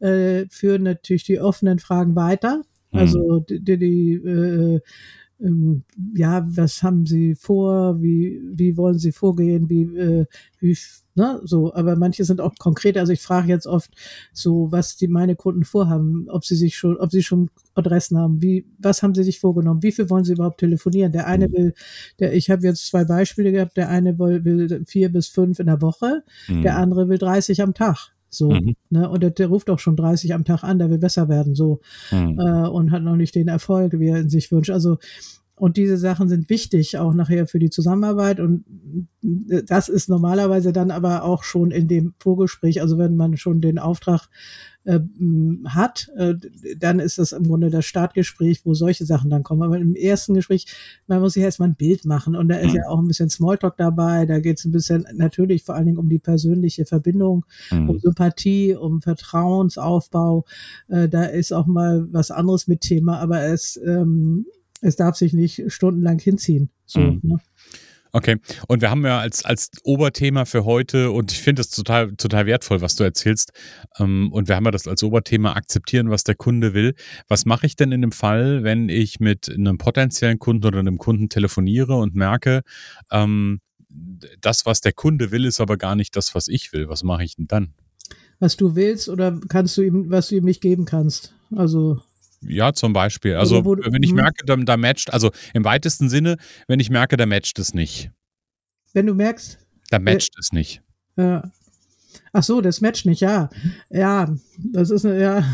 äh, 0.00 0.46
führen 0.50 0.84
natürlich 0.84 1.24
die 1.24 1.40
offenen 1.40 1.78
Fragen 1.78 2.14
weiter. 2.14 2.62
Mhm. 2.92 2.98
Also 2.98 3.40
die, 3.40 3.62
die, 3.62 3.78
die 3.78 4.12
äh, 4.14 4.80
ja, 6.14 6.44
was 6.48 6.82
haben 6.82 7.06
Sie 7.06 7.34
vor, 7.36 8.02
wie, 8.02 8.40
wie 8.52 8.76
wollen 8.76 8.98
Sie 8.98 9.12
vorgehen, 9.12 9.70
wie, 9.70 9.82
äh, 9.96 10.26
wie, 10.58 10.76
ne, 11.14 11.40
so, 11.44 11.72
aber 11.74 11.94
manche 11.94 12.24
sind 12.24 12.40
auch 12.40 12.54
konkret, 12.58 12.98
also 12.98 13.12
ich 13.12 13.22
frage 13.22 13.48
jetzt 13.48 13.68
oft 13.68 13.90
so, 14.32 14.72
was 14.72 14.96
die 14.96 15.06
meine 15.06 15.36
Kunden 15.36 15.64
vorhaben, 15.64 16.26
ob 16.28 16.44
sie 16.44 16.56
sich 16.56 16.76
schon, 16.76 16.96
ob 16.96 17.12
sie 17.12 17.22
schon 17.22 17.50
Adressen 17.74 18.18
haben, 18.18 18.42
wie, 18.42 18.66
was 18.78 19.02
haben 19.02 19.14
sie 19.14 19.22
sich 19.22 19.38
vorgenommen, 19.38 19.82
wie 19.84 19.92
viel 19.92 20.10
wollen 20.10 20.24
sie 20.24 20.32
überhaupt 20.32 20.58
telefonieren? 20.58 21.12
Der 21.12 21.28
eine 21.28 21.48
mhm. 21.48 21.52
will, 21.52 21.74
der, 22.18 22.34
ich 22.34 22.50
habe 22.50 22.66
jetzt 22.66 22.88
zwei 22.88 23.04
Beispiele 23.04 23.52
gehabt, 23.52 23.76
der 23.76 23.90
eine 23.90 24.18
will, 24.18 24.44
will 24.44 24.84
vier 24.86 25.12
bis 25.12 25.28
fünf 25.28 25.60
in 25.60 25.66
der 25.66 25.80
Woche, 25.80 26.24
mhm. 26.48 26.62
der 26.62 26.76
andere 26.78 27.08
will 27.08 27.18
30 27.18 27.62
am 27.62 27.74
Tag. 27.74 28.12
So, 28.30 28.50
mhm. 28.50 28.74
ne? 28.90 29.08
Und 29.08 29.22
der, 29.22 29.30
der, 29.30 29.48
ruft 29.48 29.70
auch 29.70 29.78
schon 29.78 29.96
30 29.96 30.34
am 30.34 30.44
Tag 30.44 30.62
an, 30.62 30.78
der 30.78 30.90
will 30.90 30.98
besser 30.98 31.28
werden, 31.28 31.54
so, 31.54 31.80
mhm. 32.10 32.38
äh, 32.38 32.68
und 32.68 32.90
hat 32.90 33.02
noch 33.02 33.16
nicht 33.16 33.34
den 33.34 33.48
Erfolg, 33.48 33.98
wie 33.98 34.08
er 34.08 34.20
in 34.20 34.28
sich 34.28 34.52
wünscht. 34.52 34.70
Also, 34.70 34.98
und 35.58 35.76
diese 35.76 35.96
Sachen 35.96 36.28
sind 36.28 36.48
wichtig 36.50 36.98
auch 36.98 37.12
nachher 37.12 37.46
für 37.46 37.58
die 37.58 37.70
Zusammenarbeit. 37.70 38.38
Und 38.38 38.64
das 39.20 39.88
ist 39.88 40.08
normalerweise 40.08 40.72
dann 40.72 40.90
aber 40.90 41.24
auch 41.24 41.42
schon 41.42 41.72
in 41.72 41.88
dem 41.88 42.14
Vorgespräch, 42.18 42.80
also 42.80 42.96
wenn 42.96 43.16
man 43.16 43.36
schon 43.36 43.60
den 43.60 43.78
Auftrag 43.78 44.28
äh, 44.88 45.00
hat, 45.66 46.08
äh, 46.16 46.34
dann 46.78 46.98
ist 46.98 47.18
das 47.18 47.32
im 47.32 47.44
Grunde 47.44 47.68
das 47.68 47.84
Startgespräch, 47.84 48.62
wo 48.64 48.72
solche 48.72 49.04
Sachen 49.04 49.28
dann 49.28 49.42
kommen. 49.42 49.62
Aber 49.62 49.76
im 49.76 49.94
ersten 49.94 50.32
Gespräch, 50.32 50.66
man 51.06 51.20
muss 51.20 51.34
sich 51.34 51.42
erstmal 51.42 51.68
ein 51.68 51.74
Bild 51.74 52.06
machen 52.06 52.34
und 52.34 52.48
da 52.48 52.56
ist 52.56 52.74
ja 52.74 52.88
auch 52.88 52.98
ein 52.98 53.06
bisschen 53.06 53.28
Smalltalk 53.28 53.76
dabei, 53.76 54.24
da 54.24 54.40
geht 54.40 54.58
es 54.58 54.64
ein 54.64 54.72
bisschen 54.72 55.06
natürlich 55.14 55.64
vor 55.64 55.74
allen 55.74 55.86
Dingen 55.86 55.98
um 55.98 56.08
die 56.08 56.18
persönliche 56.18 56.86
Verbindung, 56.86 57.44
mhm. 57.70 57.90
um 57.90 57.98
Sympathie, 57.98 58.74
um 58.74 59.02
Vertrauensaufbau. 59.02 60.46
Äh, 60.88 61.08
da 61.08 61.24
ist 61.24 61.52
auch 61.52 61.66
mal 61.66 62.06
was 62.10 62.30
anderes 62.30 62.66
mit 62.66 62.80
Thema, 62.80 63.18
aber 63.18 63.42
es 63.42 63.78
ähm, 63.84 64.46
es 64.80 64.96
darf 64.96 65.16
sich 65.16 65.32
nicht 65.32 65.72
stundenlang 65.72 66.18
hinziehen. 66.18 66.70
So, 66.86 67.00
mhm. 67.00 67.20
ne? 67.22 67.38
Okay, 68.12 68.36
und 68.68 68.80
wir 68.80 68.90
haben 68.90 69.04
ja 69.04 69.18
als, 69.18 69.44
als 69.44 69.70
Oberthema 69.84 70.44
für 70.44 70.64
heute, 70.64 71.10
und 71.10 71.32
ich 71.32 71.38
finde 71.38 71.62
es 71.62 71.70
total, 71.70 72.12
total 72.16 72.46
wertvoll, 72.46 72.80
was 72.80 72.96
du 72.96 73.04
erzählst, 73.04 73.52
ähm, 73.98 74.32
und 74.32 74.48
wir 74.48 74.56
haben 74.56 74.64
ja 74.64 74.70
das 74.70 74.88
als 74.88 75.02
Oberthema 75.02 75.52
akzeptieren, 75.52 76.10
was 76.10 76.24
der 76.24 76.34
Kunde 76.34 76.74
will. 76.74 76.94
Was 77.28 77.44
mache 77.44 77.66
ich 77.66 77.76
denn 77.76 77.92
in 77.92 78.00
dem 78.00 78.12
Fall, 78.12 78.62
wenn 78.64 78.88
ich 78.88 79.20
mit 79.20 79.48
einem 79.50 79.78
potenziellen 79.78 80.38
Kunden 80.38 80.66
oder 80.66 80.78
einem 80.78 80.98
Kunden 80.98 81.28
telefoniere 81.28 81.96
und 81.96 82.14
merke, 82.14 82.62
ähm, 83.10 83.60
das, 84.40 84.66
was 84.66 84.80
der 84.80 84.92
Kunde 84.92 85.30
will, 85.30 85.44
ist 85.44 85.60
aber 85.60 85.76
gar 85.76 85.94
nicht 85.94 86.16
das, 86.16 86.34
was 86.34 86.48
ich 86.48 86.72
will. 86.72 86.88
Was 86.88 87.02
mache 87.02 87.24
ich 87.24 87.36
denn 87.36 87.46
dann? 87.46 87.74
Was 88.38 88.56
du 88.56 88.76
willst 88.76 89.08
oder 89.08 89.38
kannst 89.48 89.76
du 89.76 89.82
ihm, 89.82 90.10
was 90.10 90.28
du 90.28 90.36
ihm 90.36 90.44
nicht 90.44 90.60
geben 90.60 90.84
kannst? 90.84 91.34
Also 91.54 92.00
ja, 92.40 92.72
zum 92.72 92.92
Beispiel. 92.92 93.34
Also, 93.34 93.64
wo, 93.64 93.76
wenn 93.76 94.02
ich 94.02 94.10
hm. 94.10 94.16
merke, 94.16 94.44
da, 94.46 94.56
da 94.56 94.76
matcht, 94.76 95.12
also 95.12 95.30
im 95.54 95.64
weitesten 95.64 96.08
Sinne, 96.08 96.36
wenn 96.66 96.80
ich 96.80 96.90
merke, 96.90 97.16
da 97.16 97.26
matcht 97.26 97.58
es 97.58 97.74
nicht. 97.74 98.10
Wenn 98.92 99.06
du 99.06 99.14
merkst. 99.14 99.58
Da 99.90 99.98
matcht 99.98 100.36
äh, 100.36 100.40
es 100.40 100.52
nicht. 100.52 100.82
Ja. 101.16 101.50
Ach 102.32 102.42
so, 102.42 102.60
das 102.60 102.80
matcht 102.80 103.06
nicht, 103.06 103.20
ja. 103.20 103.50
Ja, 103.90 104.34
das 104.58 104.90
ist 104.90 105.04
eine 105.04 105.20
ja, 105.20 105.44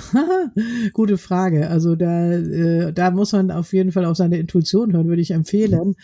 gute 0.93 1.19
Frage. 1.19 1.69
Also 1.69 1.97
da, 1.97 2.33
äh, 2.33 2.93
da 2.93 3.11
muss 3.11 3.33
man 3.33 3.51
auf 3.51 3.73
jeden 3.73 3.93
Fall 3.93 4.05
auf 4.05 4.17
seine 4.17 4.39
Intuition 4.39 4.93
hören, 4.93 5.09
würde 5.09 5.23
ich 5.23 5.31
empfehlen. 5.31 5.95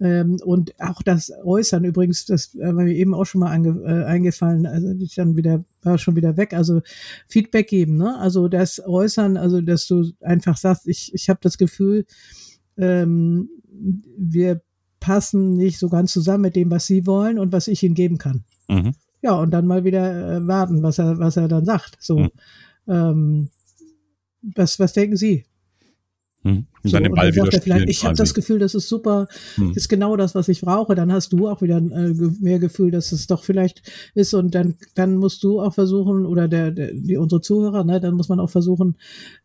Ähm, 0.00 0.38
und 0.44 0.78
auch 0.80 1.02
das 1.02 1.32
Äußern 1.44 1.84
übrigens, 1.84 2.26
das 2.26 2.56
war 2.56 2.72
mir 2.72 2.92
eben 2.92 3.14
auch 3.14 3.24
schon 3.24 3.40
mal 3.40 3.50
ange, 3.52 3.80
äh, 3.84 4.04
eingefallen, 4.04 4.66
also 4.66 4.88
ich 4.98 5.14
dann 5.14 5.36
wieder, 5.36 5.64
war 5.82 5.98
schon 5.98 6.16
wieder 6.16 6.36
weg. 6.36 6.52
Also 6.52 6.82
Feedback 7.28 7.68
geben, 7.68 7.96
ne? 7.96 8.18
Also 8.18 8.48
das 8.48 8.80
Äußern, 8.84 9.36
also 9.36 9.60
dass 9.60 9.86
du 9.86 10.10
einfach 10.20 10.56
sagst, 10.56 10.86
ich, 10.86 11.12
ich 11.14 11.28
habe 11.28 11.40
das 11.42 11.58
Gefühl, 11.58 12.04
ähm, 12.76 13.48
wir 14.18 14.60
passen 15.00 15.56
nicht 15.56 15.78
so 15.78 15.88
ganz 15.88 16.12
zusammen 16.12 16.42
mit 16.42 16.56
dem, 16.56 16.70
was 16.70 16.86
sie 16.86 17.06
wollen 17.06 17.38
und 17.38 17.52
was 17.52 17.68
ich 17.68 17.82
ihnen 17.82 17.94
geben 17.94 18.18
kann. 18.18 18.44
Mhm. 18.68 18.94
Ja, 19.26 19.34
und 19.34 19.50
dann 19.50 19.66
mal 19.66 19.82
wieder 19.82 20.36
äh, 20.36 20.46
warten, 20.46 20.84
was 20.84 21.00
er, 21.00 21.18
was 21.18 21.36
er 21.36 21.48
dann 21.48 21.64
sagt. 21.64 21.96
So, 21.98 22.16
mhm. 22.16 22.30
ähm, 22.86 23.50
was, 24.54 24.78
was 24.78 24.92
denken 24.92 25.16
Sie? 25.16 25.44
Hm. 26.42 26.68
Und 26.86 26.90
so, 26.90 26.96
dann 26.96 27.04
den 27.04 27.14
Ball 27.14 27.34
wieder 27.34 27.50
spielen. 27.50 27.88
Ich 27.88 28.04
habe 28.04 28.14
das 28.14 28.32
Gefühl, 28.32 28.58
das 28.58 28.74
ist 28.74 28.88
super, 28.88 29.26
hm. 29.56 29.72
ist 29.74 29.88
genau 29.88 30.16
das, 30.16 30.34
was 30.34 30.48
ich 30.48 30.60
brauche. 30.60 30.94
Dann 30.94 31.12
hast 31.12 31.32
du 31.32 31.48
auch 31.48 31.62
wieder 31.62 31.78
äh, 31.78 32.14
mehr 32.40 32.58
Gefühl, 32.58 32.90
dass 32.90 33.12
es 33.12 33.26
doch 33.26 33.44
vielleicht 33.44 33.82
ist. 34.14 34.34
Und 34.34 34.54
dann, 34.54 34.76
dann 34.94 35.16
musst 35.16 35.42
du 35.42 35.60
auch 35.60 35.74
versuchen, 35.74 36.26
oder 36.26 36.48
der, 36.48 36.70
der 36.70 36.92
die, 36.92 37.16
unsere 37.16 37.40
Zuhörer, 37.40 37.84
ne, 37.84 38.00
dann 38.00 38.14
muss 38.14 38.28
man 38.28 38.40
auch 38.40 38.50
versuchen, 38.50 38.96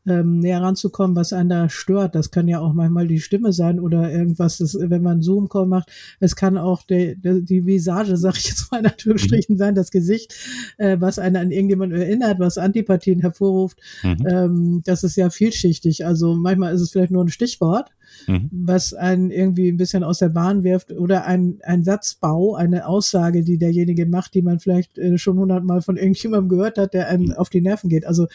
ähm, 0.06 0.40
näher 0.40 0.62
ranzukommen, 0.62 1.16
was 1.16 1.34
einen 1.34 1.50
da 1.50 1.70
stört. 1.70 2.16
Das 2.16 2.32
kann 2.32 2.48
ja 2.48 2.60
auch 2.60 2.74
manchmal 2.74 3.08
die 3.08 3.20
Stimme 3.20 3.54
sein 3.54 3.80
oder 3.80 4.12
irgendwas, 4.12 4.58
das, 4.58 4.78
wenn 4.80 5.02
man 5.02 5.22
Zoom-Call 5.22 5.66
macht. 5.66 5.92
Es 6.20 6.36
kann 6.36 6.58
auch 6.58 6.84
der, 6.84 7.16
der, 7.16 7.42
die 7.42 7.66
Visage, 7.66 8.18
sag 8.18 8.38
ich 8.38 8.50
jetzt 8.50 8.72
mal 8.72 8.80
in 8.80 8.86
Anführungsstrichen, 8.86 9.56
mhm. 9.56 9.60
sein, 9.60 9.76
das 9.76 9.92
Gesicht, 9.92 10.36
äh, 10.78 10.98
was 11.00 11.20
einen 11.20 11.36
an 11.36 11.52
irgendjemand 11.52 11.94
erinnert, 11.94 12.40
was 12.40 12.58
Antipathien 12.58 13.20
hervorruft. 13.20 13.80
Mhm. 14.04 14.28
Ähm, 14.28 14.82
das 14.86 15.04
ist 15.04 15.16
ja 15.16 15.30
vielschichtig. 15.30 16.06
Also 16.06 16.36
manchmal 16.36 16.74
ist 16.74 16.82
es 16.82 16.92
vielleicht 16.92 17.12
nur 17.12 17.24
ein 17.24 17.31
Stichwort, 17.32 17.92
mhm. 18.28 18.50
was 18.52 18.94
einen 18.94 19.32
irgendwie 19.32 19.70
ein 19.70 19.78
bisschen 19.78 20.04
aus 20.04 20.20
der 20.20 20.30
Bahn 20.30 20.64
wirft 20.64 20.92
oder 20.92 21.26
ein, 21.26 21.60
ein 21.64 21.84
Satzbau, 21.84 22.56
eine 22.56 22.88
Aussage, 22.88 23.44
die 23.44 23.58
derjenige 23.58 24.06
macht, 24.06 24.34
die 24.34 24.42
man 24.42 24.60
vielleicht 24.60 24.98
äh, 24.98 25.18
schon 25.18 25.38
hundertmal 25.40 25.82
von 25.82 25.98
irgendjemandem 25.98 26.50
gehört 26.50 26.78
hat, 26.78 26.94
der 26.94 27.08
einem 27.08 27.28
mhm. 27.28 27.34
auf 27.34 27.50
die 27.50 27.62
Nerven 27.62 27.90
geht. 27.90 28.06
Also 28.06 28.28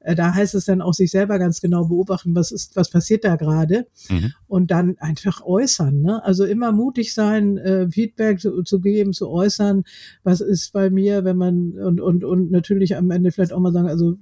äh, 0.00 0.14
da 0.14 0.34
heißt 0.34 0.54
es 0.54 0.64
dann 0.64 0.82
auch 0.82 0.94
sich 0.94 1.10
selber 1.10 1.38
ganz 1.38 1.60
genau 1.60 1.86
beobachten, 1.86 2.34
was 2.34 2.52
ist, 2.52 2.76
was 2.76 2.90
passiert 2.90 3.24
da 3.24 3.36
gerade 3.36 3.86
mhm. 4.08 4.32
und 4.46 4.70
dann 4.70 4.96
einfach 4.98 5.42
äußern. 5.44 6.02
Ne? 6.02 6.24
Also 6.24 6.44
immer 6.44 6.72
mutig 6.72 7.14
sein, 7.14 7.58
äh, 7.58 7.88
Feedback 7.90 8.40
zu, 8.40 8.62
zu 8.62 8.80
geben, 8.80 9.12
zu 9.12 9.28
äußern, 9.28 9.84
was 10.22 10.40
ist 10.40 10.72
bei 10.72 10.90
mir, 10.90 11.24
wenn 11.24 11.36
man 11.36 11.72
und 11.72 12.00
und 12.00 12.24
und 12.24 12.50
natürlich 12.50 12.96
am 12.96 13.10
Ende 13.10 13.32
vielleicht 13.32 13.52
auch 13.52 13.60
mal 13.60 13.72
sagen, 13.72 13.88
also 13.88 14.14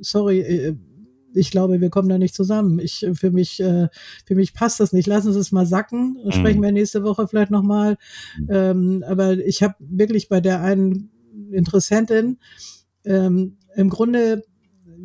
sorry, 0.00 0.40
äh, 0.40 0.76
ich 1.34 1.50
glaube, 1.50 1.80
wir 1.80 1.90
kommen 1.90 2.08
da 2.08 2.18
nicht 2.18 2.34
zusammen. 2.34 2.78
Ich, 2.78 3.06
für 3.14 3.30
mich, 3.30 3.60
äh, 3.60 3.88
für 4.26 4.34
mich 4.34 4.54
passt 4.54 4.80
das 4.80 4.92
nicht. 4.92 5.06
Lassen 5.06 5.32
Sie 5.32 5.38
es 5.38 5.52
mal 5.52 5.66
sacken. 5.66 6.18
Sprechen 6.30 6.60
mhm. 6.60 6.64
wir 6.64 6.72
nächste 6.72 7.02
Woche 7.04 7.28
vielleicht 7.28 7.50
nochmal. 7.50 7.96
Mhm. 8.38 8.48
Ähm, 8.50 9.04
aber 9.06 9.38
ich 9.38 9.62
habe 9.62 9.74
wirklich 9.78 10.28
bei 10.28 10.40
der 10.40 10.60
einen 10.62 11.10
Interessentin, 11.52 12.38
ähm, 13.04 13.56
im 13.76 13.88
Grunde 13.88 14.44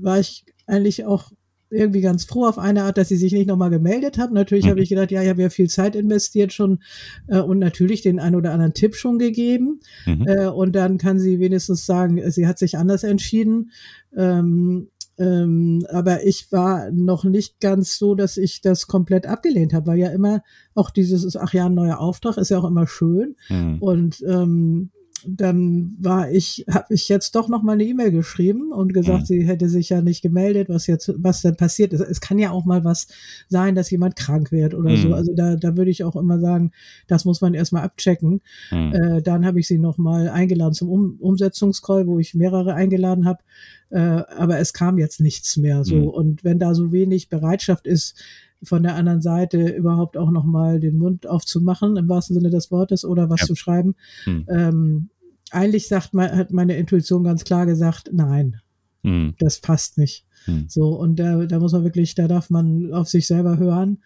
war 0.02 0.20
ich 0.20 0.46
eigentlich 0.66 1.06
auch 1.06 1.32
irgendwie 1.74 2.02
ganz 2.02 2.26
froh 2.26 2.46
auf 2.46 2.60
eine 2.60 2.84
Art, 2.84 2.98
dass 2.98 3.10
sie 3.10 3.18
sich 3.18 3.34
nicht 3.34 3.48
nochmal 3.48 3.70
gemeldet 3.70 4.18
hat. 4.18 4.32
Natürlich 4.32 4.66
mhm. 4.66 4.70
habe 4.70 4.82
ich 4.82 4.90
gedacht, 4.90 5.12
ja, 5.12 5.24
ich 5.24 5.30
habe 5.30 5.42
ja 5.42 5.50
viel 5.50 5.70
Zeit 5.70 5.96
investiert 5.96 6.54
schon 6.54 6.80
äh, 7.28 7.40
und 7.40 7.60
natürlich 7.60 8.02
den 8.02 8.20
einen 8.20 8.36
oder 8.36 8.52
anderen 8.54 8.74
Tipp 8.74 8.96
schon 8.96 9.20
gegeben. 9.20 9.80
Mhm. 10.06 10.28
Äh, 10.28 10.48
und 10.48 10.74
dann 10.76 10.98
kann 10.98 11.20
sie 11.20 11.40
wenigstens 11.40 11.86
sagen, 11.86 12.22
sie 12.32 12.48
hat 12.48 12.60
sich 12.60 12.78
anders 12.78 13.04
entschieden. 13.04 13.72
Ähm, 14.16 14.90
ähm, 15.18 15.86
aber 15.90 16.26
ich 16.26 16.52
war 16.52 16.90
noch 16.92 17.24
nicht 17.24 17.60
ganz 17.60 17.98
so, 17.98 18.16
dass 18.16 18.38
ich 18.38 18.62
das 18.62 18.88
komplett 18.88 19.28
abgelehnt 19.28 19.74
habe, 19.74 19.88
weil 19.88 20.00
ja 20.00 20.10
immer 20.10 20.42
auch 20.74 20.90
dieses, 20.90 21.36
ach 21.36 21.54
ja, 21.54 21.68
ein 21.68 21.74
neuer 21.74 22.00
Auftrag 22.00 22.38
ist 22.38 22.50
ja 22.50 22.58
auch 22.58 22.68
immer 22.68 22.88
schön. 22.88 23.36
Mhm. 23.50 23.78
Und 23.80 24.24
ähm, 24.28 24.90
dann 25.28 25.96
war 26.00 26.32
ich, 26.32 26.66
habe 26.70 26.94
ich 26.94 27.10
jetzt 27.10 27.36
doch 27.36 27.48
noch 27.48 27.64
mal 27.64 27.74
eine 27.74 27.84
E-Mail 27.84 28.12
geschrieben 28.12 28.72
und 28.72 28.94
gesagt, 28.94 29.22
mhm. 29.22 29.26
sie 29.26 29.48
hätte 29.48 29.70
sich 29.70 29.90
ja 29.90 30.02
nicht 30.02 30.22
gemeldet, 30.22 30.70
was 30.70 30.88
jetzt, 30.88 31.14
was 31.18 31.42
denn 31.42 31.56
passiert 31.56 31.94
ist. 31.94 32.02
Es 32.02 32.22
kann 32.22 32.40
ja 32.40 32.52
auch 32.52 32.66
mal 32.66 32.84
was 32.84 33.08
sein, 33.50 33.76
dass 33.76 33.92
jemand 33.92 34.16
krank 34.16 34.52
wird 34.52 34.74
oder 34.74 34.92
mhm. 34.92 34.98
so. 34.98 35.14
Also 35.14 35.34
da, 35.34 35.56
da 35.56 35.78
würde 35.78 35.92
ich 35.92 36.04
auch 36.04 36.16
immer 36.16 36.40
sagen, 36.40 36.72
das 37.08 37.26
muss 37.26 37.42
man 37.42 37.54
erstmal 37.54 37.84
abchecken. 37.84 38.42
Mhm. 38.72 38.94
Äh, 38.94 39.22
dann 39.22 39.46
habe 39.46 39.60
ich 39.60 39.68
sie 39.68 39.78
noch 39.78 39.98
mal 39.98 40.30
eingeladen 40.30 40.74
zum 40.74 40.90
um 40.90 41.18
Umsetzungscall, 41.20 42.08
wo 42.08 42.20
ich 42.20 42.34
mehrere 42.34 42.74
eingeladen 42.74 43.26
habe. 43.26 43.44
Äh, 43.90 44.00
aber 44.00 44.60
es 44.60 44.74
kam 44.74 44.98
jetzt 44.98 45.20
nichts 45.20 45.58
mehr 45.58 45.84
so. 45.84 45.96
Mhm. 45.96 46.08
Und 46.08 46.44
wenn 46.44 46.60
da 46.60 46.74
so 46.74 46.92
wenig 46.92 47.30
Bereitschaft 47.30 47.88
ist, 47.88 48.16
von 48.64 48.84
der 48.84 48.96
anderen 48.96 49.22
Seite 49.22 49.68
überhaupt 49.68 50.18
auch 50.18 50.32
nochmal 50.32 50.80
den 50.80 50.98
Mund 50.98 51.28
aufzumachen, 51.28 51.98
im 51.98 52.10
wahrsten 52.10 52.34
Sinne 52.34 52.50
des 52.50 52.72
Wortes, 52.72 53.06
oder 53.06 53.30
was 53.30 53.42
ja. 53.42 53.48
zu 53.48 53.56
schreiben, 53.56 53.96
hm. 54.24 54.46
ähm, 54.50 55.10
eigentlich 55.54 55.88
sagt 55.88 56.14
man, 56.14 56.36
hat 56.36 56.52
meine 56.52 56.76
Intuition 56.76 57.24
ganz 57.24 57.44
klar 57.44 57.66
gesagt, 57.66 58.10
nein, 58.12 58.60
hm. 59.04 59.36
das 59.40 59.60
passt 59.60 59.98
nicht. 59.98 60.26
Hm. 60.46 60.66
So, 60.68 60.90
und 60.90 61.18
da, 61.20 61.46
da 61.46 61.60
muss 61.60 61.74
man 61.74 61.84
wirklich, 61.84 62.16
da 62.16 62.28
darf 62.28 62.50
man 62.50 62.94
auf 62.94 63.08
sich 63.08 63.28
selber 63.28 63.58
hören, 63.58 64.00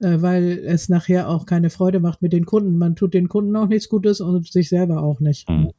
äh, 0.00 0.20
weil 0.20 0.60
es 0.64 0.88
nachher 0.88 1.28
auch 1.28 1.46
keine 1.46 1.70
Freude 1.70 2.00
macht 2.00 2.22
mit 2.22 2.32
den 2.32 2.46
Kunden. 2.46 2.78
Man 2.78 2.96
tut 2.96 3.14
den 3.14 3.28
Kunden 3.28 3.56
auch 3.56 3.68
nichts 3.68 3.88
Gutes 3.88 4.20
und 4.20 4.50
sich 4.50 4.68
selber 4.68 5.02
auch 5.02 5.20
nicht. 5.20 5.48
Hm. 5.48 5.70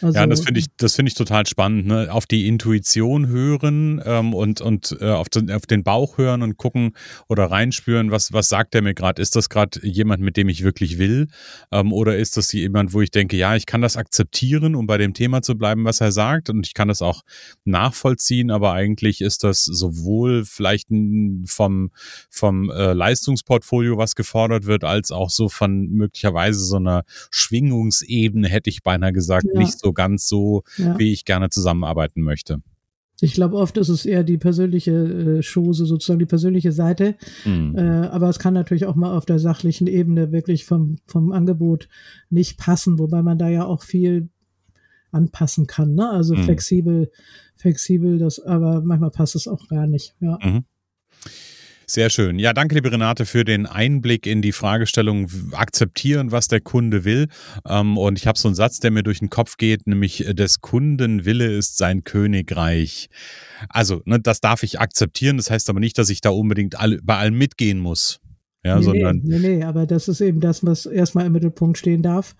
Also, 0.00 0.18
ja, 0.18 0.26
das 0.26 0.40
finde 0.40 0.60
ich, 0.60 0.66
das 0.76 0.94
finde 0.94 1.08
ich 1.08 1.14
total 1.14 1.46
spannend. 1.46 1.86
Ne? 1.86 2.08
Auf 2.12 2.26
die 2.26 2.46
Intuition 2.46 3.26
hören 3.26 4.00
ähm, 4.04 4.32
und, 4.32 4.60
und 4.60 4.96
äh, 5.00 5.10
auf, 5.10 5.28
den, 5.28 5.50
auf 5.50 5.66
den 5.66 5.82
Bauch 5.82 6.18
hören 6.18 6.42
und 6.42 6.56
gucken 6.56 6.92
oder 7.28 7.50
reinspüren, 7.50 8.10
was, 8.10 8.32
was 8.32 8.48
sagt 8.48 8.74
er 8.74 8.82
mir 8.82 8.94
gerade? 8.94 9.20
Ist 9.20 9.34
das 9.34 9.48
gerade 9.48 9.84
jemand, 9.84 10.22
mit 10.22 10.36
dem 10.36 10.48
ich 10.48 10.62
wirklich 10.62 10.98
will? 10.98 11.28
Ähm, 11.72 11.92
oder 11.92 12.16
ist 12.16 12.36
das 12.36 12.52
jemand, 12.52 12.92
wo 12.92 13.00
ich 13.00 13.10
denke, 13.10 13.36
ja, 13.36 13.56
ich 13.56 13.66
kann 13.66 13.82
das 13.82 13.96
akzeptieren, 13.96 14.74
um 14.74 14.86
bei 14.86 14.98
dem 14.98 15.14
Thema 15.14 15.42
zu 15.42 15.56
bleiben, 15.56 15.84
was 15.84 16.00
er 16.00 16.12
sagt, 16.12 16.48
und 16.48 16.66
ich 16.66 16.74
kann 16.74 16.88
das 16.88 17.02
auch 17.02 17.22
nachvollziehen, 17.64 18.50
aber 18.50 18.72
eigentlich 18.72 19.20
ist 19.20 19.42
das 19.42 19.64
sowohl 19.64 20.44
vielleicht 20.44 20.88
vom, 21.46 21.90
vom 22.30 22.70
äh, 22.70 22.92
Leistungsportfolio, 22.92 23.98
was 23.98 24.14
gefordert 24.14 24.66
wird, 24.66 24.84
als 24.84 25.10
auch 25.10 25.30
so 25.30 25.48
von 25.48 25.88
möglicherweise 25.88 26.60
so 26.60 26.76
einer 26.76 27.02
Schwingungsebene, 27.30 28.48
hätte 28.48 28.70
ich 28.70 28.82
beinahe 28.82 29.12
gesagt, 29.12 29.46
ja. 29.52 29.58
nicht 29.58 29.78
so 29.78 29.92
ganz 29.92 30.28
so, 30.28 30.62
ja. 30.76 30.98
wie 30.98 31.12
ich 31.12 31.24
gerne 31.24 31.50
zusammenarbeiten 31.50 32.22
möchte. 32.22 32.60
Ich 33.20 33.32
glaube, 33.32 33.56
oft 33.56 33.76
ist 33.78 33.88
es 33.88 34.06
eher 34.06 34.22
die 34.22 34.38
persönliche 34.38 34.92
äh, 34.92 35.42
Chose, 35.42 35.86
sozusagen 35.86 36.20
die 36.20 36.26
persönliche 36.26 36.70
Seite. 36.70 37.16
Mhm. 37.44 37.76
Äh, 37.76 38.06
aber 38.06 38.28
es 38.28 38.38
kann 38.38 38.54
natürlich 38.54 38.86
auch 38.86 38.94
mal 38.94 39.16
auf 39.16 39.26
der 39.26 39.40
sachlichen 39.40 39.88
Ebene 39.88 40.30
wirklich 40.30 40.64
vom, 40.64 40.98
vom 41.04 41.32
Angebot 41.32 41.88
nicht 42.30 42.58
passen, 42.58 42.98
wobei 42.98 43.22
man 43.22 43.38
da 43.38 43.48
ja 43.48 43.64
auch 43.64 43.82
viel 43.82 44.28
anpassen 45.10 45.66
kann. 45.66 45.94
Ne? 45.94 46.08
Also 46.08 46.34
mhm. 46.34 46.44
flexibel, 46.44 47.10
flexibel, 47.56 48.18
das, 48.18 48.38
aber 48.38 48.82
manchmal 48.82 49.10
passt 49.10 49.34
es 49.34 49.48
auch 49.48 49.66
gar 49.68 49.86
nicht. 49.86 50.14
Ja. 50.20 50.38
Mhm. 50.40 50.64
Sehr 51.90 52.10
schön. 52.10 52.38
Ja, 52.38 52.52
danke, 52.52 52.74
liebe 52.74 52.92
Renate, 52.92 53.24
für 53.24 53.44
den 53.44 53.64
Einblick 53.64 54.26
in 54.26 54.42
die 54.42 54.52
Fragestellung 54.52 55.26
akzeptieren, 55.52 56.32
was 56.32 56.46
der 56.46 56.60
Kunde 56.60 57.04
will. 57.04 57.28
Ähm, 57.66 57.96
und 57.96 58.18
ich 58.18 58.26
habe 58.26 58.38
so 58.38 58.46
einen 58.46 58.54
Satz, 58.54 58.78
der 58.78 58.90
mir 58.90 59.02
durch 59.02 59.20
den 59.20 59.30
Kopf 59.30 59.56
geht, 59.56 59.86
nämlich 59.86 60.28
äh, 60.28 60.34
des 60.34 60.60
Kunden 60.60 61.24
Wille 61.24 61.46
ist 61.46 61.78
sein 61.78 62.04
Königreich. 62.04 63.08
Also, 63.70 64.02
ne, 64.04 64.20
das 64.20 64.42
darf 64.42 64.64
ich 64.64 64.78
akzeptieren. 64.80 65.38
Das 65.38 65.50
heißt 65.50 65.70
aber 65.70 65.80
nicht, 65.80 65.96
dass 65.96 66.10
ich 66.10 66.20
da 66.20 66.28
unbedingt 66.28 66.78
alle, 66.78 67.00
bei 67.02 67.16
allem 67.16 67.38
mitgehen 67.38 67.78
muss. 67.78 68.20
Ja, 68.64 68.76
nee, 68.76 68.84
sondern. 68.84 69.20
Nee, 69.24 69.38
nee, 69.38 69.64
aber 69.64 69.86
das 69.86 70.08
ist 70.08 70.20
eben 70.20 70.40
das, 70.40 70.66
was 70.66 70.84
erstmal 70.84 71.24
im 71.24 71.32
Mittelpunkt 71.32 71.78
stehen 71.78 72.02
darf. 72.02 72.36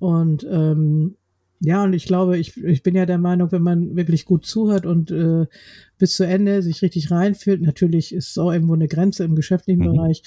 Und 0.00 0.44
ähm, 0.50 1.14
ja, 1.64 1.84
und 1.84 1.92
ich 1.92 2.06
glaube, 2.06 2.38
ich, 2.38 2.56
ich 2.56 2.82
bin 2.82 2.96
ja 2.96 3.06
der 3.06 3.18
Meinung, 3.18 3.52
wenn 3.52 3.62
man 3.62 3.94
wirklich 3.94 4.24
gut 4.24 4.44
zuhört 4.44 4.84
und 4.84 5.12
äh, 5.12 5.46
bis 5.96 6.14
zu 6.14 6.26
Ende 6.26 6.60
sich 6.60 6.82
richtig 6.82 7.12
reinfühlt, 7.12 7.62
natürlich 7.62 8.12
ist 8.12 8.30
es 8.30 8.38
auch 8.38 8.52
irgendwo 8.52 8.74
eine 8.74 8.88
Grenze 8.88 9.22
im 9.22 9.36
geschäftlichen 9.36 9.82
mhm. 9.82 9.92
Bereich, 9.92 10.22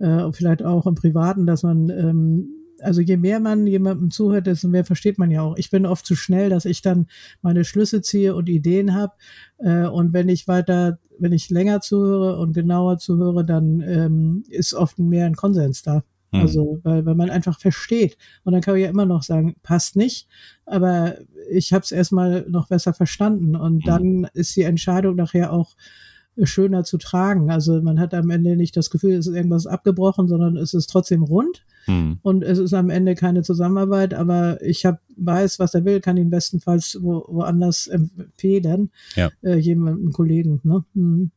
äh, 0.00 0.32
vielleicht 0.32 0.64
auch 0.64 0.88
im 0.88 0.96
privaten, 0.96 1.46
dass 1.46 1.62
man 1.62 1.90
ähm, 1.90 2.48
also 2.82 3.00
je 3.00 3.18
mehr 3.18 3.38
man 3.38 3.66
jemandem 3.66 4.10
zuhört, 4.10 4.48
desto 4.48 4.66
mehr 4.66 4.84
versteht 4.84 5.18
man 5.18 5.30
ja 5.30 5.42
auch. 5.42 5.56
Ich 5.58 5.70
bin 5.70 5.86
oft 5.86 6.04
zu 6.04 6.16
schnell, 6.16 6.50
dass 6.50 6.64
ich 6.64 6.82
dann 6.82 7.06
meine 7.42 7.64
Schlüsse 7.64 8.02
ziehe 8.02 8.34
und 8.34 8.48
Ideen 8.48 8.94
habe. 8.94 9.12
Äh, 9.58 9.86
und 9.86 10.12
wenn 10.12 10.28
ich 10.28 10.48
weiter, 10.48 10.98
wenn 11.18 11.32
ich 11.32 11.50
länger 11.50 11.82
zuhöre 11.82 12.38
und 12.38 12.52
genauer 12.52 12.98
zuhöre, 12.98 13.44
dann 13.44 13.80
ähm, 13.80 14.44
ist 14.48 14.74
oft 14.74 14.98
mehr 14.98 15.26
ein 15.26 15.36
Konsens 15.36 15.82
da. 15.82 16.02
Hm. 16.32 16.40
Also, 16.40 16.80
weil, 16.82 17.04
weil 17.06 17.14
man 17.14 17.30
einfach 17.30 17.58
versteht. 17.58 18.16
Und 18.44 18.52
dann 18.52 18.62
kann 18.62 18.74
man 18.74 18.80
ja 18.80 18.88
immer 18.88 19.06
noch 19.06 19.22
sagen, 19.22 19.56
passt 19.62 19.96
nicht, 19.96 20.28
aber 20.66 21.16
ich 21.50 21.72
habe 21.72 21.82
es 21.82 21.92
erstmal 21.92 22.46
noch 22.48 22.68
besser 22.68 22.94
verstanden. 22.94 23.56
Und 23.56 23.84
hm. 23.84 23.86
dann 23.86 24.28
ist 24.34 24.54
die 24.56 24.62
Entscheidung 24.62 25.16
nachher 25.16 25.52
auch 25.52 25.74
schöner 26.42 26.84
zu 26.84 26.98
tragen. 26.98 27.50
Also 27.50 27.82
man 27.82 27.98
hat 27.98 28.14
am 28.14 28.30
Ende 28.30 28.56
nicht 28.56 28.76
das 28.76 28.90
Gefühl, 28.90 29.14
es 29.14 29.26
ist 29.26 29.34
irgendwas 29.34 29.66
abgebrochen, 29.66 30.28
sondern 30.28 30.56
es 30.56 30.74
ist 30.74 30.86
trotzdem 30.86 31.22
rund. 31.22 31.64
Hm. 31.86 32.18
Und 32.22 32.42
es 32.44 32.58
ist 32.58 32.74
am 32.74 32.90
Ende 32.90 33.14
keine 33.14 33.42
Zusammenarbeit, 33.42 34.14
aber 34.14 34.62
ich 34.62 34.86
hab, 34.86 35.00
weiß, 35.16 35.58
was 35.58 35.74
er 35.74 35.84
will, 35.84 36.00
kann 36.00 36.16
ihn 36.16 36.30
bestenfalls 36.30 36.98
wo, 37.00 37.24
woanders 37.28 37.86
empfehlen, 37.88 38.90
ja. 39.16 39.30
äh, 39.42 39.56
jemandem 39.56 40.12
Kollegen. 40.12 40.60
Ne? 40.62 40.84
Hm. 40.94 41.30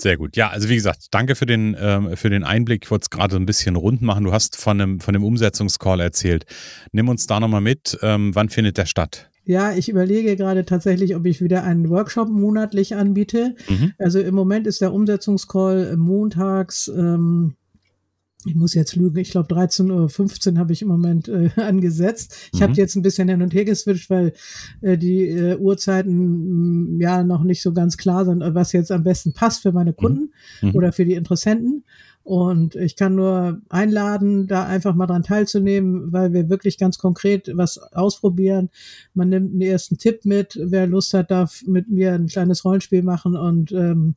Sehr 0.00 0.16
gut. 0.16 0.36
Ja, 0.36 0.48
also 0.48 0.68
wie 0.68 0.76
gesagt, 0.76 1.08
danke 1.10 1.34
für 1.34 1.46
den, 1.46 1.76
ähm, 1.78 2.16
für 2.16 2.30
den 2.30 2.42
Einblick. 2.42 2.84
Ich 2.84 2.90
wollte 2.90 3.04
es 3.04 3.10
gerade 3.10 3.36
ein 3.36 3.46
bisschen 3.46 3.76
rund 3.76 4.00
machen. 4.00 4.24
Du 4.24 4.32
hast 4.32 4.56
von 4.56 4.80
einem, 4.80 5.00
von 5.00 5.12
dem 5.12 5.22
Umsetzungscall 5.22 6.00
erzählt. 6.00 6.46
Nimm 6.92 7.08
uns 7.08 7.26
da 7.26 7.38
nochmal 7.38 7.60
mit. 7.60 7.98
Ähm, 8.02 8.34
wann 8.34 8.48
findet 8.48 8.78
der 8.78 8.86
statt? 8.86 9.30
Ja, 9.44 9.72
ich 9.72 9.88
überlege 9.88 10.36
gerade 10.36 10.64
tatsächlich, 10.64 11.16
ob 11.16 11.26
ich 11.26 11.42
wieder 11.42 11.64
einen 11.64 11.90
Workshop 11.90 12.28
monatlich 12.28 12.94
anbiete. 12.94 13.56
Mhm. 13.68 13.92
Also 13.98 14.20
im 14.20 14.34
Moment 14.34 14.66
ist 14.66 14.80
der 14.80 14.92
Umsetzungscall 14.92 15.96
montags 15.96 16.88
ähm, 16.88 17.56
ich 18.46 18.54
muss 18.54 18.74
jetzt 18.74 18.96
lügen, 18.96 19.18
ich 19.18 19.32
glaube 19.32 19.54
13.15 19.54 20.52
Uhr 20.52 20.58
habe 20.58 20.72
ich 20.72 20.82
im 20.82 20.88
Moment 20.88 21.28
äh, 21.28 21.50
angesetzt. 21.56 22.34
Ich 22.52 22.60
mhm. 22.60 22.64
habe 22.64 22.72
jetzt 22.74 22.96
ein 22.96 23.02
bisschen 23.02 23.28
hin 23.28 23.42
und 23.42 23.52
her 23.52 23.64
geswitcht, 23.64 24.08
weil 24.08 24.32
äh, 24.80 24.96
die 24.96 25.28
äh, 25.28 25.56
Uhrzeiten 25.56 26.16
mh, 26.16 26.96
mm, 26.96 27.00
ja 27.00 27.22
noch 27.22 27.42
nicht 27.42 27.62
so 27.62 27.72
ganz 27.72 27.96
klar 27.96 28.24
sind, 28.24 28.42
was 28.54 28.72
jetzt 28.72 28.92
am 28.92 29.02
besten 29.02 29.32
passt 29.32 29.62
für 29.62 29.72
meine 29.72 29.90
mhm. 29.90 29.96
Kunden 29.96 30.32
mhm. 30.62 30.74
oder 30.74 30.92
für 30.92 31.04
die 31.04 31.14
Interessenten. 31.14 31.84
Und 32.22 32.76
ich 32.76 32.96
kann 32.96 33.14
nur 33.14 33.60
einladen, 33.70 34.46
da 34.46 34.64
einfach 34.64 34.94
mal 34.94 35.06
dran 35.06 35.22
teilzunehmen, 35.22 36.12
weil 36.12 36.32
wir 36.32 36.48
wirklich 36.48 36.78
ganz 36.78 36.98
konkret 36.98 37.50
was 37.54 37.78
ausprobieren. 37.78 38.70
Man 39.14 39.30
nimmt 39.30 39.52
einen 39.52 39.62
ersten 39.62 39.98
Tipp 39.98 40.24
mit. 40.24 40.58
Wer 40.62 40.86
Lust 40.86 41.14
hat, 41.14 41.30
darf 41.30 41.62
mit 41.66 41.88
mir 41.88 42.12
ein 42.12 42.26
kleines 42.26 42.64
Rollenspiel 42.64 43.02
machen 43.02 43.36
und 43.36 43.72
ähm, 43.72 44.14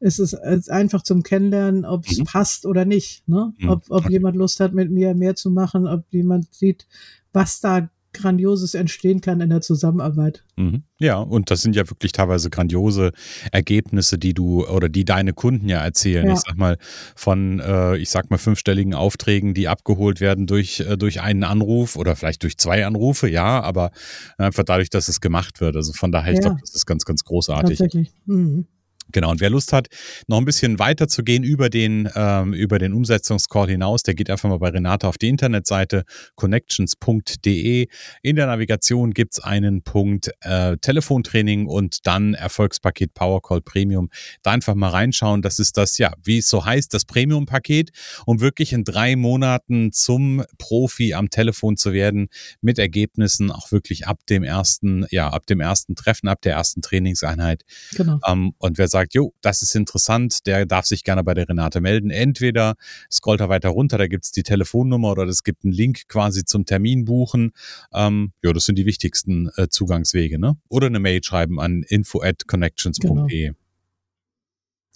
es 0.00 0.18
ist 0.18 0.34
einfach 0.34 1.02
zum 1.02 1.22
Kennenlernen, 1.22 1.84
ob 1.84 2.06
es 2.06 2.18
mhm. 2.18 2.24
passt 2.24 2.66
oder 2.66 2.84
nicht. 2.84 3.28
Ne? 3.28 3.52
Mhm. 3.58 3.68
Ob, 3.68 3.84
ob 3.90 4.04
okay. 4.04 4.12
jemand 4.12 4.36
Lust 4.36 4.58
hat, 4.60 4.72
mit 4.72 4.90
mir 4.90 5.14
mehr 5.14 5.36
zu 5.36 5.50
machen, 5.50 5.86
ob 5.86 6.04
jemand 6.10 6.52
sieht, 6.54 6.86
was 7.32 7.60
da 7.60 7.90
Grandioses 8.12 8.74
entstehen 8.74 9.20
kann 9.20 9.40
in 9.40 9.50
der 9.50 9.60
Zusammenarbeit. 9.60 10.42
Mhm. 10.56 10.82
Ja, 10.98 11.18
und 11.18 11.50
das 11.50 11.62
sind 11.62 11.76
ja 11.76 11.88
wirklich 11.88 12.10
teilweise 12.10 12.50
grandiose 12.50 13.12
Ergebnisse, 13.52 14.18
die 14.18 14.34
du 14.34 14.66
oder 14.66 14.88
die 14.88 15.04
deine 15.04 15.32
Kunden 15.32 15.68
ja 15.68 15.78
erzählen. 15.78 16.26
Ja. 16.26 16.32
Ich 16.32 16.40
sag 16.40 16.56
mal, 16.56 16.76
von, 17.14 17.60
äh, 17.60 17.96
ich 17.98 18.10
sag 18.10 18.30
mal, 18.30 18.38
fünfstelligen 18.38 18.94
Aufträgen, 18.94 19.54
die 19.54 19.68
abgeholt 19.68 20.20
werden 20.20 20.46
durch, 20.46 20.80
äh, 20.80 20.96
durch 20.96 21.20
einen 21.20 21.44
Anruf 21.44 21.94
oder 21.94 22.16
vielleicht 22.16 22.42
durch 22.42 22.58
zwei 22.58 22.84
Anrufe, 22.84 23.28
ja, 23.28 23.60
aber 23.60 23.92
einfach 24.38 24.64
dadurch, 24.64 24.90
dass 24.90 25.06
es 25.06 25.20
gemacht 25.20 25.60
wird. 25.60 25.76
Also 25.76 25.92
von 25.92 26.10
daher, 26.10 26.32
ich 26.32 26.40
glaube, 26.40 26.56
das 26.60 26.74
ist 26.74 26.86
ganz, 26.86 27.04
ganz 27.04 27.22
großartig. 27.22 27.78
Tatsächlich. 27.78 28.12
Mhm. 28.26 28.66
Genau, 29.12 29.30
und 29.30 29.40
wer 29.40 29.50
Lust 29.50 29.72
hat, 29.72 29.88
noch 30.26 30.38
ein 30.38 30.44
bisschen 30.44 30.78
weiter 30.78 31.08
zu 31.08 31.22
gehen 31.22 31.42
über 31.42 31.70
den, 31.70 32.08
ähm, 32.14 32.52
über 32.52 32.78
den 32.78 32.92
Umsetzungscall 32.92 33.68
hinaus, 33.68 34.02
der 34.02 34.14
geht 34.14 34.30
einfach 34.30 34.48
mal 34.48 34.58
bei 34.58 34.68
Renate 34.68 35.06
auf 35.08 35.18
die 35.18 35.28
Internetseite 35.28 36.04
connections.de. 36.36 37.86
In 38.22 38.36
der 38.36 38.46
Navigation 38.46 39.12
gibt's 39.12 39.40
einen 39.40 39.82
Punkt 39.82 40.30
äh, 40.40 40.76
Telefontraining 40.78 41.66
und 41.66 42.06
dann 42.06 42.34
Erfolgspaket 42.34 43.14
Powercall 43.14 43.60
Premium. 43.60 44.08
Da 44.42 44.52
einfach 44.52 44.74
mal 44.74 44.90
reinschauen. 44.90 45.42
Das 45.42 45.58
ist 45.58 45.76
das, 45.76 45.98
ja, 45.98 46.12
wie 46.22 46.38
es 46.38 46.48
so 46.48 46.64
heißt, 46.64 46.92
das 46.94 47.04
Premium-Paket, 47.04 47.90
um 48.26 48.40
wirklich 48.40 48.72
in 48.72 48.84
drei 48.84 49.16
Monaten 49.16 49.92
zum 49.92 50.44
Profi 50.58 51.14
am 51.14 51.30
Telefon 51.30 51.76
zu 51.76 51.92
werden, 51.92 52.28
mit 52.60 52.78
Ergebnissen 52.78 53.50
auch 53.50 53.72
wirklich 53.72 54.06
ab 54.06 54.20
dem 54.28 54.42
ersten, 54.42 55.06
ja, 55.10 55.28
ab 55.28 55.46
dem 55.46 55.60
ersten 55.60 55.94
Treffen, 55.94 56.28
ab 56.28 56.40
der 56.42 56.54
ersten 56.54 56.82
Trainingseinheit. 56.82 57.64
Genau. 57.96 58.18
Ähm, 58.26 58.54
und 58.58 58.78
wer 58.78 58.88
sagt, 58.88 58.99
sagt, 59.00 59.14
jo, 59.14 59.32
das 59.40 59.62
ist 59.62 59.74
interessant, 59.74 60.46
der 60.46 60.66
darf 60.66 60.86
sich 60.86 61.04
gerne 61.04 61.24
bei 61.24 61.34
der 61.34 61.48
Renate 61.48 61.80
melden. 61.80 62.10
Entweder 62.10 62.74
scrollt 63.10 63.40
er 63.40 63.48
weiter 63.48 63.70
runter, 63.70 63.98
da 63.98 64.06
gibt 64.06 64.24
es 64.24 64.32
die 64.32 64.42
Telefonnummer 64.42 65.10
oder 65.10 65.24
es 65.24 65.42
gibt 65.42 65.64
einen 65.64 65.72
Link 65.72 66.08
quasi 66.08 66.44
zum 66.44 66.64
Termin 66.64 67.04
buchen. 67.04 67.52
Ähm, 67.92 68.32
ja, 68.42 68.52
das 68.52 68.64
sind 68.64 68.76
die 68.76 68.86
wichtigsten 68.86 69.50
äh, 69.56 69.68
Zugangswege, 69.68 70.38
ne? 70.38 70.56
Oder 70.68 70.88
eine 70.88 71.00
Mail 71.00 71.22
schreiben 71.22 71.60
an 71.60 71.82
info 71.88 72.22
at 72.22 72.46
connections.de. 72.46 73.46
Genau. 73.46 73.56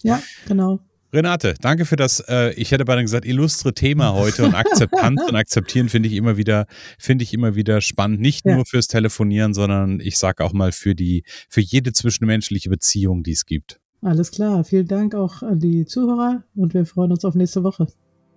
Ja, 0.03 0.23
genau. 0.47 0.81
Renate, 1.15 1.55
danke 1.61 1.85
für 1.85 1.95
das, 1.95 2.19
äh, 2.29 2.53
ich 2.55 2.73
hätte 2.73 2.85
beinahe 2.85 3.05
gesagt, 3.05 3.25
illustre 3.25 3.73
Thema 3.73 4.15
heute 4.15 4.45
und 4.45 4.55
Akzeptanz 4.55 5.23
und 5.29 5.37
Akzeptieren 5.37 5.89
finde 5.89 6.09
ich 6.09 6.17
immer 6.17 6.37
wieder, 6.37 6.67
finde 6.99 7.23
ich 7.23 7.33
immer 7.33 7.55
wieder 7.55 7.81
spannend. 7.81 8.21
Nicht 8.21 8.45
ja. 8.45 8.57
nur 8.57 8.67
fürs 8.67 8.89
Telefonieren, 8.89 9.55
sondern 9.55 10.01
ich 10.01 10.19
sage 10.19 10.43
auch 10.43 10.53
mal 10.53 10.73
für 10.73 10.97
die, 10.97 11.23
für 11.49 11.61
jede 11.61 11.93
zwischenmenschliche 11.93 12.69
Beziehung, 12.69 13.23
die 13.23 13.31
es 13.31 13.47
gibt. 13.47 13.79
Alles 14.05 14.31
klar. 14.31 14.65
Vielen 14.65 14.87
Dank 14.87 15.15
auch 15.15 15.43
an 15.43 15.59
die 15.59 15.87
Zuhörer 15.87 16.43
und 16.55 16.75
wir 16.75 16.85
freuen 16.85 17.11
uns 17.11 17.25
auf 17.25 17.35
nächste 17.35 17.65
Woche. 17.65 17.87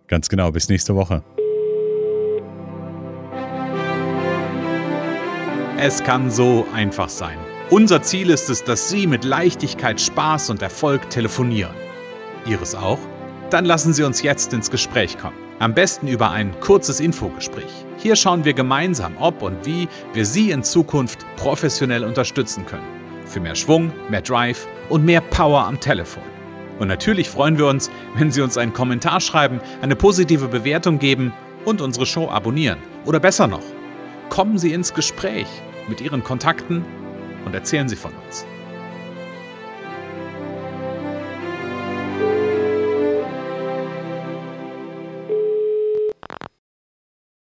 Ganz 0.08 0.30
genau. 0.30 0.50
Bis 0.52 0.70
nächste 0.70 0.96
Woche. 0.96 1.24
Es 5.78 6.02
kann 6.04 6.32
so 6.32 6.66
einfach 6.74 7.10
sein. 7.10 7.38
Unser 7.70 8.02
Ziel 8.02 8.30
ist 8.30 8.50
es, 8.50 8.64
dass 8.64 8.90
Sie 8.90 9.08
mit 9.08 9.26
Leichtigkeit, 9.26 10.00
Spaß 10.00 10.50
und 10.52 10.62
Erfolg 10.62 11.10
telefonieren. 11.10 11.76
Ihres 12.50 12.74
auch? 12.74 13.00
Dann 13.50 13.66
lassen 13.66 13.92
Sie 13.92 14.04
uns 14.04 14.22
jetzt 14.22 14.54
ins 14.54 14.72
Gespräch 14.72 15.18
kommen. 15.18 15.36
Am 15.60 15.74
besten 15.74 16.08
über 16.08 16.32
ein 16.32 16.58
kurzes 16.62 17.02
Infogespräch. 17.02 17.86
Hier 17.98 18.16
schauen 18.16 18.46
wir 18.46 18.54
gemeinsam, 18.54 19.16
ob 19.20 19.42
und 19.42 19.66
wie 19.66 19.90
wir 20.14 20.26
Sie 20.26 20.52
in 20.52 20.64
Zukunft 20.64 21.26
professionell 21.36 22.06
unterstützen 22.06 22.66
können. 22.66 22.88
Für 23.26 23.42
mehr 23.42 23.56
Schwung, 23.56 23.92
mehr 24.10 24.22
Drive 24.22 24.66
und 24.90 25.06
mehr 25.06 25.22
Power 25.22 25.66
am 25.66 25.80
Telefon. 25.80 26.24
Und 26.80 26.88
natürlich 26.88 27.30
freuen 27.30 27.58
wir 27.58 27.68
uns, 27.68 27.90
wenn 28.16 28.32
Sie 28.32 28.42
uns 28.42 28.58
einen 28.58 28.74
Kommentar 28.74 29.20
schreiben, 29.20 29.60
eine 29.82 29.96
positive 29.96 30.48
Bewertung 30.48 31.00
geben 31.00 31.34
und 31.66 31.82
unsere 31.82 32.06
Show 32.06 32.30
abonnieren. 32.30 32.80
Oder 33.06 33.20
besser 33.20 33.48
noch, 33.48 33.64
kommen 34.30 34.58
Sie 34.58 34.74
ins 34.74 34.94
Gespräch 34.94 35.48
mit 35.88 36.02
Ihren 36.02 36.24
Kontakten 36.24 36.86
und 37.46 37.54
erzählen 37.56 37.90
Sie 37.90 37.96
von 37.96 38.12
uns. 38.26 38.46